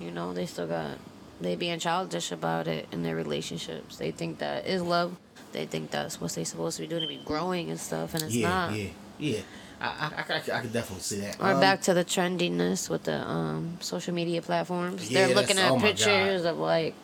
you 0.00 0.10
know, 0.10 0.32
they 0.32 0.46
still 0.46 0.66
got 0.66 0.98
they 1.40 1.56
being 1.56 1.78
childish 1.78 2.30
about 2.32 2.66
it 2.68 2.86
in 2.92 3.02
their 3.02 3.16
relationships. 3.16 3.96
They 3.96 4.10
think 4.12 4.38
that 4.38 4.66
is 4.66 4.80
love. 4.82 5.16
They 5.52 5.66
think 5.66 5.90
that's 5.90 6.20
what 6.20 6.32
they're 6.32 6.44
supposed 6.44 6.76
to 6.76 6.82
be 6.82 6.88
doing 6.88 7.02
to 7.02 7.08
be 7.08 7.20
growing 7.24 7.70
and 7.70 7.78
stuff, 7.78 8.14
and 8.14 8.22
it's 8.22 8.34
Yeah, 8.34 8.48
not. 8.48 8.72
yeah, 8.78 8.88
yeah. 9.18 9.38
I, 9.80 9.86
I, 9.86 10.32
I, 10.32 10.36
I 10.36 10.60
can 10.62 10.72
definitely 10.72 11.02
see 11.02 11.20
that. 11.20 11.36
Or 11.40 11.52
Um, 11.52 11.60
back 11.60 11.82
to 11.82 11.94
the 11.94 12.04
trendiness 12.04 12.88
with 12.88 13.02
the 13.04 13.20
um, 13.28 13.76
social 13.80 14.14
media 14.14 14.40
platforms. 14.40 15.10
Yeah, 15.10 15.26
They're 15.26 15.34
looking 15.36 15.58
at 15.58 15.70
oh 15.72 15.78
pictures 15.78 16.44
of 16.44 16.56
like 16.58 16.94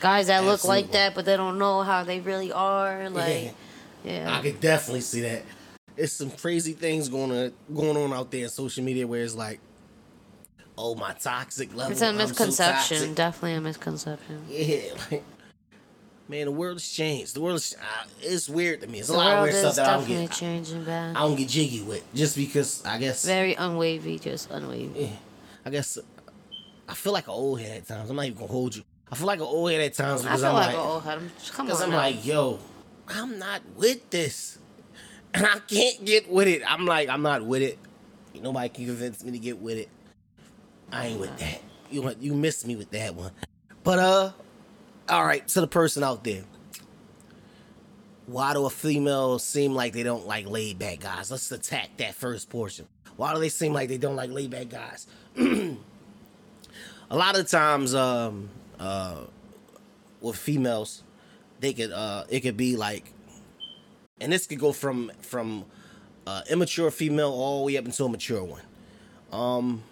guys 0.00 0.26
that 0.26 0.44
look 0.44 0.64
like 0.64 0.92
that, 0.92 1.14
but 1.14 1.24
they 1.24 1.36
don't 1.36 1.58
know 1.58 1.82
how 1.82 2.04
they 2.04 2.20
really 2.20 2.52
are. 2.52 3.08
Like, 3.10 3.54
yeah, 4.04 4.34
I 4.34 4.40
could 4.40 4.60
definitely 4.60 5.02
see 5.02 5.22
that. 5.22 5.42
It's 5.96 6.12
some 6.12 6.30
crazy 6.30 6.72
things 6.72 7.08
going 7.08 7.30
on 7.30 7.52
going 7.74 7.96
on 7.96 8.12
out 8.12 8.30
there 8.30 8.44
in 8.44 8.48
social 8.48 8.82
media 8.82 9.06
where 9.06 9.22
it's 9.22 9.34
like, 9.34 9.60
oh 10.78 10.94
my 10.94 11.12
toxic 11.12 11.74
level. 11.74 11.92
it's 11.92 12.00
a 12.00 12.06
I'm 12.06 12.14
so 12.14 12.18
misconception. 12.18 13.14
Definitely 13.14 13.54
a 13.54 13.60
misconception. 13.60 14.44
Yeah, 14.48 14.80
like, 15.10 15.22
man, 16.28 16.46
the 16.46 16.52
world 16.52 16.76
has 16.76 16.88
changed. 16.88 17.34
The 17.34 17.40
world 17.40 17.56
is. 17.56 17.76
Uh, 17.78 18.06
it's 18.22 18.48
weird 18.48 18.80
to 18.82 18.86
me. 18.86 19.00
It's 19.00 19.10
a 19.10 19.14
lot 19.16 19.38
of 19.38 19.42
weird 19.42 19.54
stuff 19.56 19.76
that 19.76 19.88
I 19.88 19.96
don't 19.96 20.06
get. 20.06 20.30
changing, 20.30 20.84
bad. 20.84 21.16
I 21.16 21.20
don't 21.20 21.36
get 21.36 21.48
jiggy 21.48 21.82
with 21.82 22.04
just 22.14 22.36
because 22.36 22.82
I 22.86 22.98
guess. 22.98 23.24
Very 23.26 23.54
unwavy, 23.54 24.20
just 24.20 24.48
unwavy. 24.50 24.92
Yeah, 24.94 25.16
I 25.66 25.70
guess. 25.70 25.98
I 26.88 26.94
feel 26.94 27.12
like 27.12 27.26
an 27.26 27.34
old 27.34 27.60
head 27.60 27.78
at 27.78 27.88
times. 27.88 28.08
I'm 28.08 28.16
not 28.16 28.24
even 28.24 28.38
gonna 28.38 28.50
hold 28.50 28.76
you. 28.76 28.82
I 29.12 29.16
feel 29.16 29.26
like 29.26 29.40
an 29.40 29.46
old 29.46 29.70
head 29.70 29.80
at 29.80 29.94
times 29.94 30.20
I 30.22 30.24
because 30.24 30.40
feel 30.40 30.48
I'm 30.50 30.54
like, 30.54 30.66
like, 30.68 30.74
an 30.76 30.80
old 30.80 31.02
head. 31.02 31.12
I'm- 31.18 31.30
Come 31.52 31.66
Because 31.66 31.80
on, 31.80 31.84
I'm 31.86 31.90
now. 31.90 31.96
like, 31.96 32.24
yo, 32.26 32.58
I'm 33.08 33.38
not 33.38 33.62
with 33.76 34.10
this. 34.10 34.58
And 35.34 35.46
I 35.46 35.60
can't 35.60 36.04
get 36.04 36.28
with 36.28 36.48
it. 36.48 36.60
I'm 36.68 36.86
like, 36.86 37.08
I'm 37.08 37.22
not 37.22 37.44
with 37.46 37.62
it. 37.62 37.78
Nobody 38.42 38.68
can 38.68 38.86
convince 38.86 39.22
me 39.22 39.30
to 39.30 39.38
get 39.38 39.58
with 39.60 39.78
it. 39.78 39.88
I 40.90 41.06
ain't 41.06 41.20
with 41.20 41.36
that. 41.38 41.60
You 41.88 42.02
want 42.02 42.20
you 42.20 42.34
missed 42.34 42.66
me 42.66 42.74
with 42.74 42.90
that 42.90 43.14
one. 43.14 43.30
But 43.84 43.98
uh 44.00 44.32
all 45.08 45.24
right, 45.24 45.46
to 45.48 45.60
the 45.60 45.68
person 45.68 46.02
out 46.02 46.24
there. 46.24 46.42
Why 48.26 48.52
do 48.54 48.66
a 48.66 48.70
female 48.70 49.38
seem 49.38 49.72
like 49.72 49.92
they 49.92 50.02
don't 50.02 50.26
like 50.26 50.46
laid 50.48 50.78
back 50.80 50.98
guys? 51.00 51.30
Let's 51.30 51.50
attack 51.52 51.96
that 51.98 52.14
first 52.14 52.48
portion. 52.50 52.86
Why 53.16 53.32
do 53.34 53.38
they 53.40 53.48
seem 53.50 53.72
like 53.72 53.88
they 53.88 53.98
don't 53.98 54.16
like 54.16 54.30
laid 54.30 54.50
back 54.50 54.68
guys? 54.68 55.06
a 55.38 55.76
lot 57.10 57.38
of 57.38 57.48
times, 57.48 57.94
um, 57.94 58.48
uh, 58.80 59.26
with 60.20 60.36
females, 60.36 61.02
they 61.60 61.72
could 61.72 61.92
uh 61.92 62.24
it 62.28 62.40
could 62.40 62.56
be 62.56 62.76
like 62.76 63.12
and 64.20 64.32
this 64.32 64.46
could 64.46 64.58
go 64.58 64.72
from 64.72 65.12
from 65.22 65.64
uh 66.26 66.42
immature 66.50 66.90
female 66.90 67.30
all 67.30 67.60
the 67.60 67.66
way 67.66 67.76
up 67.78 67.84
into 67.84 68.04
a 68.04 68.08
mature 68.08 68.42
one. 68.42 68.62
Um 69.32 69.82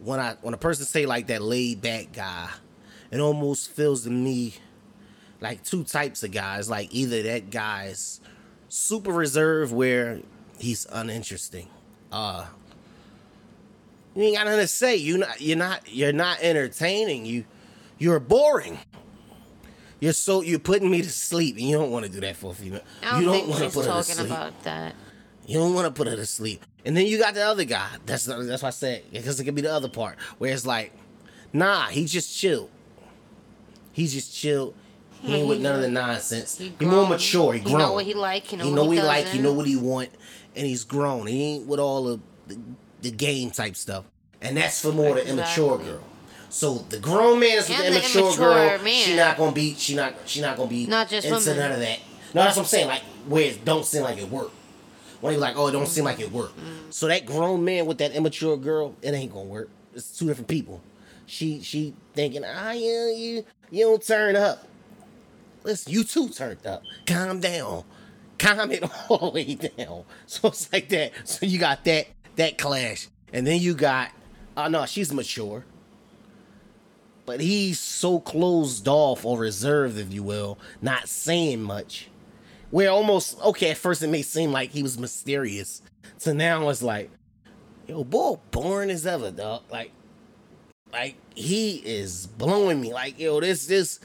when 0.00 0.20
i 0.20 0.36
when 0.42 0.52
a 0.52 0.58
person 0.58 0.84
say 0.84 1.06
like 1.06 1.28
that 1.28 1.40
laid 1.40 1.80
back 1.80 2.12
guy 2.12 2.50
it 3.10 3.18
almost 3.18 3.70
feels 3.70 4.04
to 4.04 4.10
me 4.10 4.54
like 5.40 5.62
two 5.62 5.84
types 5.84 6.22
of 6.22 6.30
guys 6.32 6.68
like 6.68 6.88
either 6.92 7.22
that 7.22 7.50
guy's 7.50 8.20
super 8.68 9.12
reserved 9.12 9.72
where 9.72 10.20
he's 10.58 10.86
uninteresting. 10.90 11.68
Uh 12.10 12.46
you 14.14 14.22
ain't 14.22 14.36
got 14.36 14.46
nothing 14.46 14.60
to 14.60 14.66
say. 14.66 14.96
You 14.96 15.18
not 15.18 15.40
you're 15.40 15.58
not 15.58 15.82
you're 15.92 16.12
not 16.12 16.38
entertaining. 16.40 17.26
You 17.26 17.44
you're 17.98 18.20
boring 18.20 18.78
you're 20.00 20.12
so 20.12 20.42
you're 20.42 20.58
putting 20.58 20.90
me 20.90 21.00
to 21.02 21.10
sleep, 21.10 21.56
and 21.56 21.64
you 21.64 21.76
don't 21.76 21.90
want 21.90 22.04
to 22.04 22.10
do 22.10 22.20
that 22.20 22.36
for 22.36 22.52
a 22.52 22.54
female. 22.54 22.82
I 23.02 23.12
don't 23.12 23.20
you 23.20 23.26
don't 23.26 23.48
want 23.48 23.62
to 23.62 23.70
put 23.70 23.74
her 23.76 23.82
to 23.82 23.88
talking 23.88 24.14
sleep. 24.14 24.26
about 24.26 24.62
that. 24.64 24.94
You 25.46 25.58
don't 25.58 25.74
want 25.74 25.86
to 25.86 25.92
put 25.92 26.06
her 26.06 26.16
to 26.16 26.26
sleep. 26.26 26.64
And 26.84 26.96
then 26.96 27.06
you 27.06 27.18
got 27.18 27.34
the 27.34 27.42
other 27.42 27.64
guy. 27.64 27.88
That's 28.04 28.26
the, 28.26 28.36
that's 28.42 28.62
why 28.62 28.68
I 28.68 28.72
said 28.72 29.04
because 29.10 29.40
it 29.40 29.44
could 29.44 29.54
be 29.54 29.62
the 29.62 29.72
other 29.72 29.88
part 29.88 30.18
where 30.38 30.52
it's 30.52 30.66
like, 30.66 30.92
nah, 31.52 31.86
he 31.86 32.04
just 32.04 32.36
chill. 32.36 32.68
He's 33.92 34.12
just 34.12 34.34
chill. 34.34 34.74
He 35.22 35.34
ain't 35.34 35.48
with 35.48 35.60
none 35.60 35.76
of 35.76 35.80
the 35.80 35.88
nonsense. 35.88 36.58
He 36.58 36.72
He, 36.78 36.84
more 36.84 37.08
mature. 37.08 37.54
He 37.54 37.60
He 37.60 37.64
grown. 37.64 37.78
know 37.78 37.92
what 37.94 38.04
he 38.04 38.14
like, 38.14 38.44
he 38.44 38.56
know 38.56 38.64
he 38.64 38.70
what 38.70 38.76
know 38.76 38.82
he 38.82 38.88
what 38.88 38.96
he 38.98 39.02
like. 39.02 39.26
He 39.28 39.38
know 39.38 39.52
what 39.54 39.66
he 39.66 39.76
want, 39.76 40.10
and 40.54 40.66
he's 40.66 40.84
grown. 40.84 41.26
He 41.26 41.42
ain't 41.42 41.66
with 41.66 41.80
all 41.80 42.06
of 42.06 42.20
the, 42.46 42.58
the 43.00 43.10
game 43.10 43.50
type 43.50 43.76
stuff. 43.76 44.04
And 44.42 44.56
that's 44.58 44.82
for 44.82 44.92
more 44.92 45.14
the 45.14 45.26
immature 45.26 45.78
girl. 45.78 46.02
So 46.56 46.76
the 46.88 46.98
grown 46.98 47.38
man 47.38 47.58
is 47.58 47.68
with 47.68 47.76
the 47.76 47.86
immature, 47.88 48.22
immature 48.22 48.36
girl. 48.38 48.82
man. 48.82 49.04
She 49.04 49.14
not 49.14 49.36
gonna 49.36 49.52
be. 49.52 49.74
She 49.74 49.94
not. 49.94 50.14
She 50.24 50.40
not 50.40 50.56
gonna 50.56 50.70
be. 50.70 50.86
Not 50.86 51.10
just 51.10 51.26
into 51.26 51.38
women. 51.38 51.58
none 51.58 51.72
of 51.72 51.80
that. 51.80 51.98
No, 52.32 52.44
that's 52.44 52.56
what 52.56 52.62
I'm 52.62 52.68
saying. 52.68 52.88
Like 52.88 53.02
where 53.28 53.42
it 53.50 53.62
don't 53.66 53.84
seem 53.84 54.02
like 54.02 54.16
it 54.16 54.30
work. 54.30 54.50
When 55.20 55.34
he 55.34 55.38
like, 55.38 55.58
oh, 55.58 55.66
it 55.66 55.72
don't 55.72 55.86
seem 55.86 56.04
like 56.04 56.18
it 56.18 56.32
work. 56.32 56.56
Mm. 56.56 56.90
So 56.94 57.08
that 57.08 57.26
grown 57.26 57.62
man 57.62 57.84
with 57.84 57.98
that 57.98 58.12
immature 58.14 58.56
girl, 58.56 58.94
it 59.02 59.12
ain't 59.12 59.34
gonna 59.34 59.44
work. 59.44 59.68
It's 59.94 60.16
two 60.18 60.28
different 60.28 60.48
people. 60.48 60.80
She 61.26 61.60
she 61.60 61.92
thinking, 62.14 62.42
ah, 62.42 62.72
yeah, 62.72 63.10
you 63.10 63.44
you 63.70 63.84
don't 63.84 64.02
turn 64.02 64.34
up. 64.34 64.66
Listen, 65.62 65.92
you 65.92 66.04
too 66.04 66.30
turned 66.30 66.66
up. 66.66 66.82
Calm 67.06 67.38
down. 67.38 67.84
Calm 68.38 68.72
it 68.72 68.82
all 69.10 69.30
the 69.30 69.34
way 69.34 69.56
down. 69.56 70.04
So 70.24 70.48
it's 70.48 70.72
like 70.72 70.88
that. 70.88 71.12
So 71.28 71.44
you 71.44 71.58
got 71.58 71.84
that 71.84 72.06
that 72.36 72.56
clash, 72.56 73.08
and 73.30 73.46
then 73.46 73.60
you 73.60 73.74
got, 73.74 74.10
oh 74.56 74.68
no, 74.68 74.86
she's 74.86 75.12
mature. 75.12 75.66
But 77.26 77.40
he's 77.40 77.80
so 77.80 78.20
closed 78.20 78.86
off 78.86 79.24
or 79.24 79.38
reserved, 79.38 79.98
if 79.98 80.12
you 80.12 80.22
will, 80.22 80.58
not 80.80 81.08
saying 81.08 81.60
much. 81.62 82.08
Where 82.70 82.90
almost 82.90 83.40
okay, 83.42 83.70
at 83.70 83.76
first 83.76 84.02
it 84.02 84.08
may 84.08 84.22
seem 84.22 84.52
like 84.52 84.70
he 84.70 84.82
was 84.82 84.98
mysterious. 84.98 85.82
So 86.18 86.32
now 86.32 86.68
it's 86.68 86.82
like, 86.82 87.10
yo, 87.86 88.04
boy, 88.04 88.38
boring 88.50 88.90
as 88.90 89.06
ever, 89.06 89.30
dog. 89.30 89.62
Like, 89.70 89.92
like 90.92 91.16
he 91.34 91.76
is 91.84 92.26
blowing 92.26 92.80
me. 92.80 92.92
Like, 92.92 93.18
yo, 93.18 93.40
this 93.40 93.66
this 93.66 94.00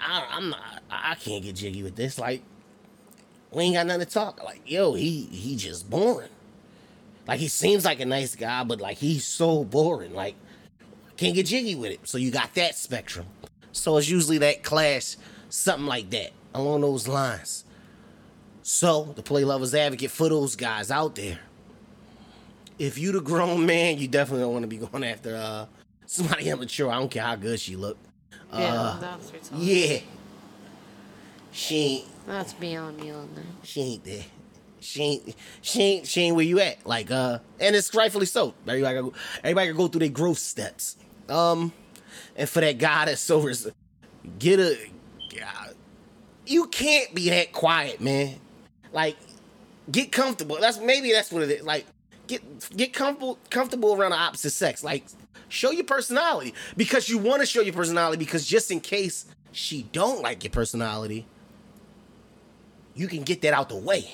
I, 0.00 0.26
I'm 0.30 0.50
not. 0.50 0.82
I 0.90 1.14
can't 1.16 1.42
get 1.42 1.56
jiggy 1.56 1.82
with 1.82 1.96
this. 1.96 2.18
Like, 2.18 2.42
we 3.50 3.64
ain't 3.64 3.74
got 3.74 3.86
nothing 3.86 4.06
to 4.06 4.12
talk. 4.12 4.42
Like, 4.42 4.62
yo, 4.64 4.94
he 4.94 5.22
he 5.22 5.56
just 5.56 5.88
boring. 5.90 6.30
Like, 7.26 7.40
he 7.40 7.48
seems 7.48 7.84
like 7.84 8.00
a 8.00 8.06
nice 8.06 8.34
guy, 8.34 8.64
but 8.64 8.80
like 8.80 8.98
he's 8.98 9.26
so 9.26 9.64
boring. 9.64 10.14
Like, 10.14 10.34
can't 11.18 11.34
get 11.34 11.44
jiggy 11.46 11.74
with 11.74 11.90
it. 11.92 12.00
So 12.08 12.16
you 12.16 12.30
got 12.30 12.54
that 12.54 12.74
spectrum. 12.76 13.26
So 13.72 13.96
it's 13.98 14.08
usually 14.08 14.38
that 14.38 14.62
clash, 14.62 15.16
something 15.50 15.86
like 15.86 16.08
that 16.10 16.30
along 16.54 16.80
those 16.80 17.06
lines. 17.06 17.64
So 18.62 19.12
the 19.16 19.22
play 19.22 19.44
lovers 19.44 19.74
advocate 19.74 20.10
for 20.10 20.28
those 20.28 20.56
guys 20.56 20.90
out 20.90 21.14
there. 21.14 21.38
If 22.78 22.96
you 22.98 23.12
the 23.12 23.20
grown 23.20 23.66
man, 23.66 23.98
you 23.98 24.08
definitely 24.08 24.42
don't 24.44 24.52
want 24.52 24.62
to 24.62 24.68
be 24.68 24.76
going 24.78 25.04
after 25.04 25.36
uh 25.36 25.66
somebody 26.06 26.48
immature. 26.48 26.90
I 26.90 26.98
don't 26.98 27.10
care 27.10 27.24
how 27.24 27.36
good 27.36 27.60
she 27.60 27.76
look. 27.76 27.98
Yeah, 28.52 28.58
Uh, 28.58 29.00
that's 29.00 29.50
yeah. 29.56 29.98
She 31.52 31.76
ain't 31.76 32.04
That's 32.26 32.52
beyond 32.52 32.98
me 33.00 33.10
on 33.10 33.28
that. 33.34 33.44
she 33.66 33.80
ain't 33.80 34.04
there. 34.04 34.24
She 34.80 35.02
ain't 35.02 35.34
she 35.60 35.82
ain't 35.82 36.06
she 36.06 36.20
ain't 36.22 36.36
where 36.36 36.44
you 36.44 36.60
at. 36.60 36.86
Like 36.86 37.10
uh 37.10 37.38
and 37.58 37.74
it's 37.74 37.92
rightfully 37.94 38.26
so. 38.26 38.54
Everybody 38.66 38.80
gotta 38.96 39.02
go, 39.10 39.12
everybody 39.42 39.66
gotta 39.68 39.76
go 39.76 39.88
through 39.88 40.00
their 40.00 40.08
growth 40.08 40.38
steps. 40.38 40.96
Um, 41.30 41.72
and 42.36 42.48
for 42.48 42.60
that 42.60 42.78
guy 42.78 43.06
that's 43.06 43.20
so 43.20 43.40
res- 43.40 43.70
get 44.38 44.58
a, 44.60 44.76
God, 45.34 45.74
you 46.46 46.66
can't 46.66 47.14
be 47.14 47.30
that 47.30 47.52
quiet, 47.52 48.00
man. 48.00 48.36
Like, 48.92 49.16
get 49.90 50.12
comfortable. 50.12 50.58
That's 50.60 50.80
maybe 50.80 51.12
that's 51.12 51.30
what 51.30 51.42
it 51.42 51.50
is. 51.50 51.62
Like, 51.62 51.86
get 52.26 52.42
get 52.76 52.92
comfortable 52.92 53.38
comfortable 53.50 53.94
around 53.94 54.12
the 54.12 54.16
opposite 54.16 54.50
sex. 54.50 54.82
Like, 54.82 55.04
show 55.48 55.70
your 55.70 55.84
personality 55.84 56.54
because 56.76 57.08
you 57.08 57.18
want 57.18 57.40
to 57.40 57.46
show 57.46 57.60
your 57.60 57.74
personality 57.74 58.18
because 58.18 58.46
just 58.46 58.70
in 58.70 58.80
case 58.80 59.26
she 59.52 59.82
don't 59.92 60.22
like 60.22 60.44
your 60.44 60.50
personality, 60.50 61.26
you 62.94 63.08
can 63.08 63.22
get 63.22 63.42
that 63.42 63.52
out 63.52 63.68
the 63.68 63.76
way. 63.76 64.10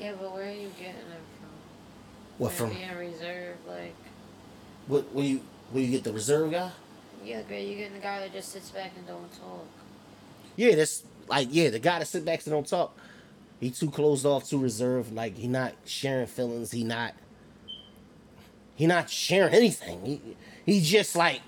Yeah, 0.00 0.12
but 0.20 0.32
where 0.32 0.48
are 0.48 0.50
you 0.50 0.70
getting 0.78 0.94
it 0.94 1.22
from? 1.38 1.48
What 2.38 2.52
from? 2.52 2.70
Being 2.70 2.96
reserved, 2.96 3.66
like. 3.66 3.94
What 4.88 5.12
when 5.14 5.24
you 5.24 5.40
when 5.70 5.84
you 5.84 5.90
get 5.90 6.04
the 6.04 6.12
reserve 6.12 6.50
guy? 6.50 6.70
Yeah, 7.24 7.42
girl, 7.42 7.58
you 7.58 7.76
getting 7.76 7.94
the 7.94 7.98
guy 7.98 8.20
that 8.20 8.32
just 8.32 8.52
sits 8.52 8.70
back 8.70 8.92
and 8.96 9.06
don't 9.06 9.32
talk. 9.32 9.66
Yeah, 10.56 10.74
that's 10.74 11.02
like 11.28 11.48
yeah, 11.50 11.70
the 11.70 11.78
guy 11.78 11.98
that 11.98 12.06
sits 12.06 12.24
back 12.24 12.44
and 12.44 12.52
don't 12.52 12.66
talk. 12.66 12.96
He 13.60 13.70
too 13.70 13.90
closed 13.90 14.26
off, 14.26 14.48
too 14.48 14.58
reserved. 14.58 15.12
Like 15.14 15.36
he 15.36 15.48
not 15.48 15.74
sharing 15.84 16.26
feelings. 16.26 16.70
He 16.70 16.84
not. 16.84 17.14
He 18.74 18.86
not 18.86 19.08
sharing 19.08 19.54
anything. 19.54 20.04
He 20.04 20.36
he 20.64 20.80
just 20.80 21.16
like 21.16 21.40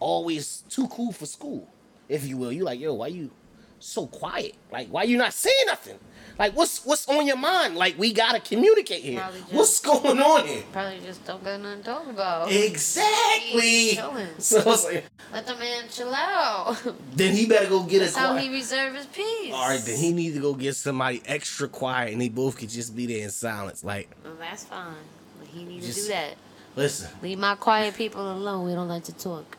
always 0.00 0.64
too 0.68 0.88
cool 0.88 1.12
for 1.12 1.26
school, 1.26 1.68
if 2.08 2.26
you 2.26 2.36
will. 2.36 2.52
You 2.52 2.64
like 2.64 2.80
yo, 2.80 2.94
why 2.94 3.08
you 3.08 3.30
so 3.78 4.06
quiet? 4.06 4.54
Like 4.72 4.88
why 4.88 5.04
you 5.04 5.16
not 5.18 5.34
saying 5.34 5.66
nothing? 5.66 5.98
Like 6.38 6.56
what's 6.56 6.84
what's 6.84 7.08
on 7.08 7.26
your 7.26 7.36
mind? 7.36 7.76
Like 7.76 7.98
we 7.98 8.12
gotta 8.12 8.40
communicate 8.40 9.02
here. 9.02 9.26
Just- 9.32 9.52
What's 9.52 9.80
going 9.80 10.18
on 10.20 10.46
here? 10.46 10.62
Probably 10.72 11.00
just 11.04 11.24
don't 11.26 11.42
got 11.44 11.60
nothing 11.60 11.78
to 11.82 11.84
talk 11.84 12.08
about. 12.08 12.50
Exactly. 12.52 13.98
So 14.38 14.58
like, 14.68 15.04
Let 15.32 15.46
the 15.46 15.56
man 15.56 15.84
chill 15.90 16.14
out. 16.14 16.76
then 17.14 17.34
he 17.34 17.46
better 17.46 17.68
go 17.68 17.82
get 17.82 18.00
That's 18.00 18.16
a 18.16 18.20
how 18.20 18.36
he 18.36 18.50
reserve 18.50 18.94
his 18.94 19.06
peace. 19.06 19.52
All 19.52 19.68
right, 19.68 19.80
then 19.80 19.98
he 19.98 20.12
needs 20.12 20.34
to 20.36 20.40
go 20.40 20.54
get 20.54 20.76
somebody 20.76 21.22
extra 21.26 21.68
quiet, 21.68 22.12
and 22.12 22.20
they 22.20 22.28
both 22.28 22.56
could 22.58 22.70
just 22.70 22.94
be 22.96 23.06
there 23.06 23.22
in 23.24 23.30
silence. 23.30 23.84
Like, 23.84 24.08
Well, 24.24 24.34
that's 24.38 24.64
fine. 24.64 24.94
But 25.38 25.48
he 25.48 25.64
need 25.64 25.82
to 25.82 25.92
do 25.92 26.08
that. 26.08 26.34
listen, 26.76 27.10
Leave 27.22 27.38
my 27.38 27.54
quiet 27.54 27.94
people 27.94 28.30
alone. 28.30 28.66
We 28.66 28.72
don't 28.74 28.88
like 28.88 29.04
to 29.04 29.12
talk. 29.12 29.56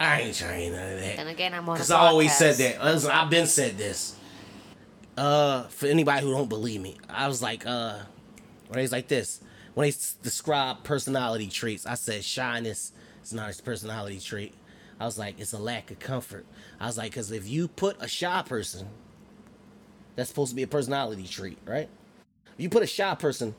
I 0.00 0.22
ain't 0.22 0.36
trying 0.36 0.72
none 0.72 0.94
of 0.94 1.00
that. 1.00 1.18
And 1.20 1.28
again, 1.28 1.54
I'm 1.54 1.68
on. 1.68 1.76
Cause 1.76 1.90
a 1.90 1.94
I 1.96 1.98
always 2.08 2.36
said 2.36 2.56
that. 2.56 2.82
Listen, 2.84 3.10
I've 3.10 3.30
been 3.30 3.46
said 3.46 3.78
this. 3.78 4.16
Uh, 5.16 5.64
for 5.64 5.86
anybody 5.86 6.24
who 6.24 6.32
don't 6.32 6.48
believe 6.48 6.80
me, 6.80 6.96
I 7.08 7.28
was 7.28 7.42
like, 7.42 7.66
uh, 7.66 7.98
when 8.68 8.80
it's 8.80 8.92
like 8.92 9.08
this, 9.08 9.40
when 9.74 9.88
they 9.88 9.94
describe 10.22 10.84
personality 10.84 11.48
traits, 11.48 11.84
I 11.84 11.94
said 11.94 12.24
shyness 12.24 12.92
is 13.22 13.32
not 13.32 13.48
his 13.48 13.60
personality 13.60 14.20
trait. 14.20 14.54
I 14.98 15.04
was 15.04 15.18
like, 15.18 15.38
it's 15.38 15.52
a 15.52 15.58
lack 15.58 15.90
of 15.90 15.98
comfort. 15.98 16.46
I 16.80 16.86
was 16.86 16.96
like, 16.96 17.14
cause 17.14 17.30
if 17.30 17.46
you 17.46 17.68
put 17.68 17.96
a 18.00 18.08
shy 18.08 18.42
person, 18.46 18.88
that's 20.16 20.28
supposed 20.28 20.50
to 20.50 20.56
be 20.56 20.62
a 20.62 20.66
personality 20.68 21.26
trait, 21.26 21.58
right? 21.66 21.88
If 22.54 22.60
you 22.60 22.68
put 22.68 22.82
a 22.82 22.86
shy 22.86 23.14
person 23.14 23.54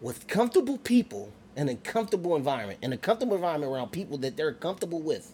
with 0.00 0.26
comfortable 0.26 0.78
people 0.78 1.32
in 1.56 1.68
a 1.68 1.76
comfortable 1.76 2.36
environment, 2.36 2.78
in 2.82 2.92
a 2.92 2.96
comfortable 2.96 3.36
environment 3.36 3.72
around 3.72 3.90
people 3.90 4.18
that 4.18 4.36
they're 4.36 4.52
comfortable 4.52 5.00
with, 5.00 5.32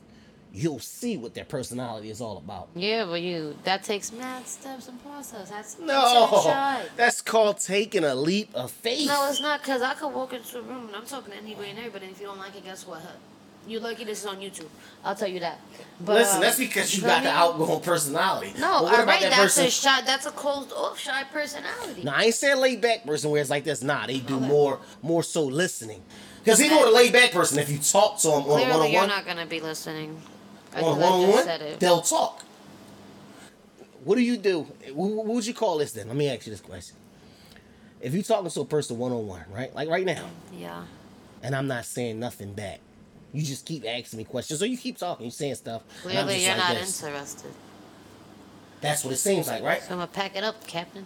you'll 0.52 0.78
see 0.80 1.16
what 1.16 1.34
their 1.34 1.44
personality 1.44 2.10
is 2.10 2.20
all 2.20 2.38
about. 2.38 2.68
Yeah, 2.74 3.04
but 3.04 3.22
you 3.22 3.56
that 3.64 3.84
takes 3.84 4.12
mad 4.12 4.46
steps 4.46 4.88
and 4.88 5.02
process. 5.02 5.50
That's 5.50 5.78
No, 5.78 6.84
that's 6.96 7.20
called 7.22 7.58
taking 7.60 8.04
a 8.04 8.14
leap 8.14 8.50
of 8.54 8.70
faith. 8.70 9.06
No, 9.08 9.28
it's 9.28 9.40
not 9.40 9.60
because 9.62 9.82
I 9.82 9.94
could 9.94 10.12
walk 10.12 10.32
into 10.32 10.58
a 10.58 10.62
room 10.62 10.86
and 10.88 10.96
I'm 10.96 11.06
talking 11.06 11.32
to 11.32 11.38
anybody 11.38 11.70
and 11.70 11.78
everybody. 11.78 12.06
And 12.06 12.14
if 12.14 12.20
you 12.20 12.26
don't 12.26 12.38
like 12.38 12.56
it, 12.56 12.64
guess 12.64 12.86
what? 12.86 13.02
You're 13.66 13.82
lucky 13.82 14.04
this 14.04 14.20
is 14.20 14.26
on 14.26 14.38
YouTube. 14.38 14.68
I'll 15.04 15.14
tell 15.14 15.28
you 15.28 15.40
that. 15.40 15.60
But, 16.00 16.14
Listen, 16.14 16.36
um, 16.36 16.40
that's 16.42 16.58
because 16.58 16.96
you 16.96 17.02
got 17.02 17.22
the 17.22 17.28
outgoing 17.28 17.80
personality. 17.82 18.54
No, 18.58 18.78
about 18.86 19.06
right, 19.06 19.20
that 19.20 19.30
that's 19.30 19.38
person- 19.42 19.66
a 19.66 19.70
shy. 19.70 20.00
That's 20.00 20.24
a 20.24 20.30
closed 20.30 20.72
off 20.72 20.98
shy 20.98 21.24
personality. 21.30 22.02
No, 22.02 22.12
I 22.12 22.24
ain't 22.24 22.34
saying 22.34 22.56
laid 22.58 22.80
back 22.80 23.04
person 23.04 23.30
where 23.30 23.40
it's 23.40 23.50
like 23.50 23.64
this. 23.64 23.82
Nah, 23.82 24.06
they 24.06 24.18
do 24.18 24.36
Okay. 24.36 24.46
more, 24.46 24.80
more 25.02 25.22
so 25.22 25.44
listening. 25.44 26.02
Because 26.42 26.58
he 26.58 26.68
know 26.70 26.86
the 26.86 26.90
laid 26.90 27.12
back 27.12 27.32
person. 27.32 27.58
If 27.58 27.70
you 27.70 27.78
talk 27.78 28.18
to 28.20 28.28
him 28.28 28.42
on 28.44 28.60
a 28.60 28.62
one 28.62 28.72
on 28.80 28.90
you're 28.90 29.06
not 29.06 29.26
gonna 29.26 29.44
be 29.46 29.60
listening. 29.60 30.20
On 30.76 30.82
one 30.82 31.02
I 31.02 31.06
on 31.06 31.20
just 31.22 31.34
one, 31.36 31.44
said 31.44 31.62
it. 31.62 31.80
they'll 31.80 32.00
talk. 32.02 32.44
What 34.04 34.16
do 34.16 34.22
you 34.22 34.36
do? 34.36 34.60
What, 34.94 35.10
what 35.10 35.26
would 35.26 35.46
you 35.46 35.54
call 35.54 35.78
this 35.78 35.92
then? 35.92 36.08
Let 36.08 36.16
me 36.16 36.28
ask 36.28 36.46
you 36.46 36.50
this 36.52 36.60
question. 36.60 36.96
If 38.00 38.14
you're 38.14 38.22
talking 38.22 38.48
to 38.50 38.60
a 38.60 38.64
person 38.64 38.96
one 38.98 39.12
on 39.12 39.26
one, 39.26 39.44
right? 39.52 39.74
Like 39.74 39.88
right 39.88 40.06
now, 40.06 40.24
Yeah. 40.54 40.84
and 41.42 41.54
I'm 41.54 41.66
not 41.66 41.84
saying 41.84 42.18
nothing 42.18 42.54
back. 42.54 42.80
You 43.32 43.42
just 43.42 43.66
keep 43.66 43.84
asking 43.86 44.16
me 44.16 44.24
questions, 44.24 44.62
or 44.62 44.66
you 44.66 44.78
keep 44.78 44.96
talking, 44.96 45.26
you 45.26 45.30
saying 45.30 45.54
stuff. 45.56 45.82
Clearly, 46.02 46.38
you're 46.44 46.48
like 46.56 46.58
not 46.58 46.74
this. 46.76 47.02
interested. 47.02 47.50
That's 48.80 49.04
what 49.04 49.12
it 49.12 49.18
seems 49.18 49.46
like, 49.48 49.62
right? 49.62 49.82
So 49.82 49.90
I'm 49.90 49.96
gonna 49.98 50.06
pack 50.06 50.34
it 50.34 50.42
up, 50.42 50.66
Captain. 50.66 51.04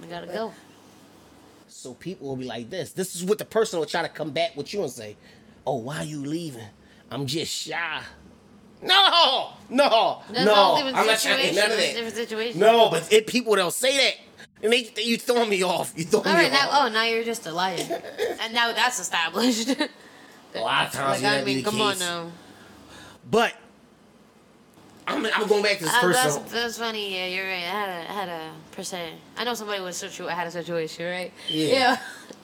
We 0.00 0.06
gotta 0.08 0.26
go. 0.26 0.52
So 1.68 1.94
people 1.94 2.28
will 2.28 2.36
be 2.36 2.44
like 2.44 2.70
this. 2.70 2.92
This 2.92 3.14
is 3.14 3.22
what 3.24 3.38
the 3.38 3.44
person 3.44 3.78
will 3.78 3.86
try 3.86 4.02
to 4.02 4.08
come 4.08 4.30
back 4.30 4.56
with 4.56 4.72
you 4.72 4.82
and 4.82 4.90
say, 4.90 5.16
"Oh, 5.66 5.76
why 5.76 5.98
are 5.98 6.04
you 6.04 6.24
leaving? 6.24 6.66
I'm 7.10 7.26
just 7.26 7.52
shy." 7.52 8.02
No, 8.82 9.50
no, 9.70 10.22
There's 10.30 10.44
no. 10.44 10.74
different 10.76 10.96
I'm 10.96 11.06
not 11.06 11.18
trying 11.20 11.48
to 11.48 11.54
none 11.54 11.70
of 11.70 11.76
that. 11.76 11.94
different 11.94 12.14
situations. 12.16 12.56
No, 12.56 12.90
but 12.90 13.12
it 13.12 13.26
people 13.28 13.54
don't 13.54 13.72
say 13.72 13.96
that, 13.96 14.14
and 14.62 14.72
they, 14.72 14.82
they 14.84 15.02
you 15.02 15.16
throwing 15.18 15.48
me 15.48 15.62
off. 15.62 15.92
You 15.96 16.04
throwing 16.04 16.26
All 16.26 16.34
me 16.34 16.40
right, 16.42 16.52
now, 16.52 16.68
off. 16.68 16.86
oh, 16.86 16.88
now 16.92 17.04
you're 17.04 17.22
just 17.24 17.46
a 17.46 17.52
liar, 17.52 17.76
and 18.40 18.52
now 18.52 18.72
that's 18.72 18.98
established. 18.98 19.68
A 20.54 20.60
lot 20.60 20.86
of 20.88 20.92
times 20.92 21.12
like 21.12 21.20
that 21.22 21.40
I 21.42 21.44
be 21.44 21.54
mean, 21.54 21.64
the 21.64 21.70
come 21.70 21.80
on 21.80 21.92
case. 21.92 22.00
now. 22.00 22.32
But 23.30 23.54
I'm, 25.06 25.24
I'm 25.26 25.46
going 25.48 25.62
back 25.62 25.78
to 25.78 25.84
this 25.84 25.94
Uh, 25.94 26.08
that's, 26.08 26.38
person. 26.38 26.52
that's 26.52 26.78
funny. 26.78 27.14
Yeah, 27.16 27.26
you're 27.28 27.46
right. 27.46 27.54
I 27.62 27.66
had 27.66 27.88
a, 27.88 28.10
I 28.10 28.14
had 28.14 28.28
a 28.28 28.50
percent. 28.72 29.14
I 29.36 29.44
know 29.44 29.54
somebody 29.54 29.80
was 29.80 29.96
situ. 29.96 30.26
I 30.26 30.32
had 30.32 30.46
a 30.46 30.50
situation, 30.50 31.06
right? 31.06 31.32
Yeah. 31.48 31.98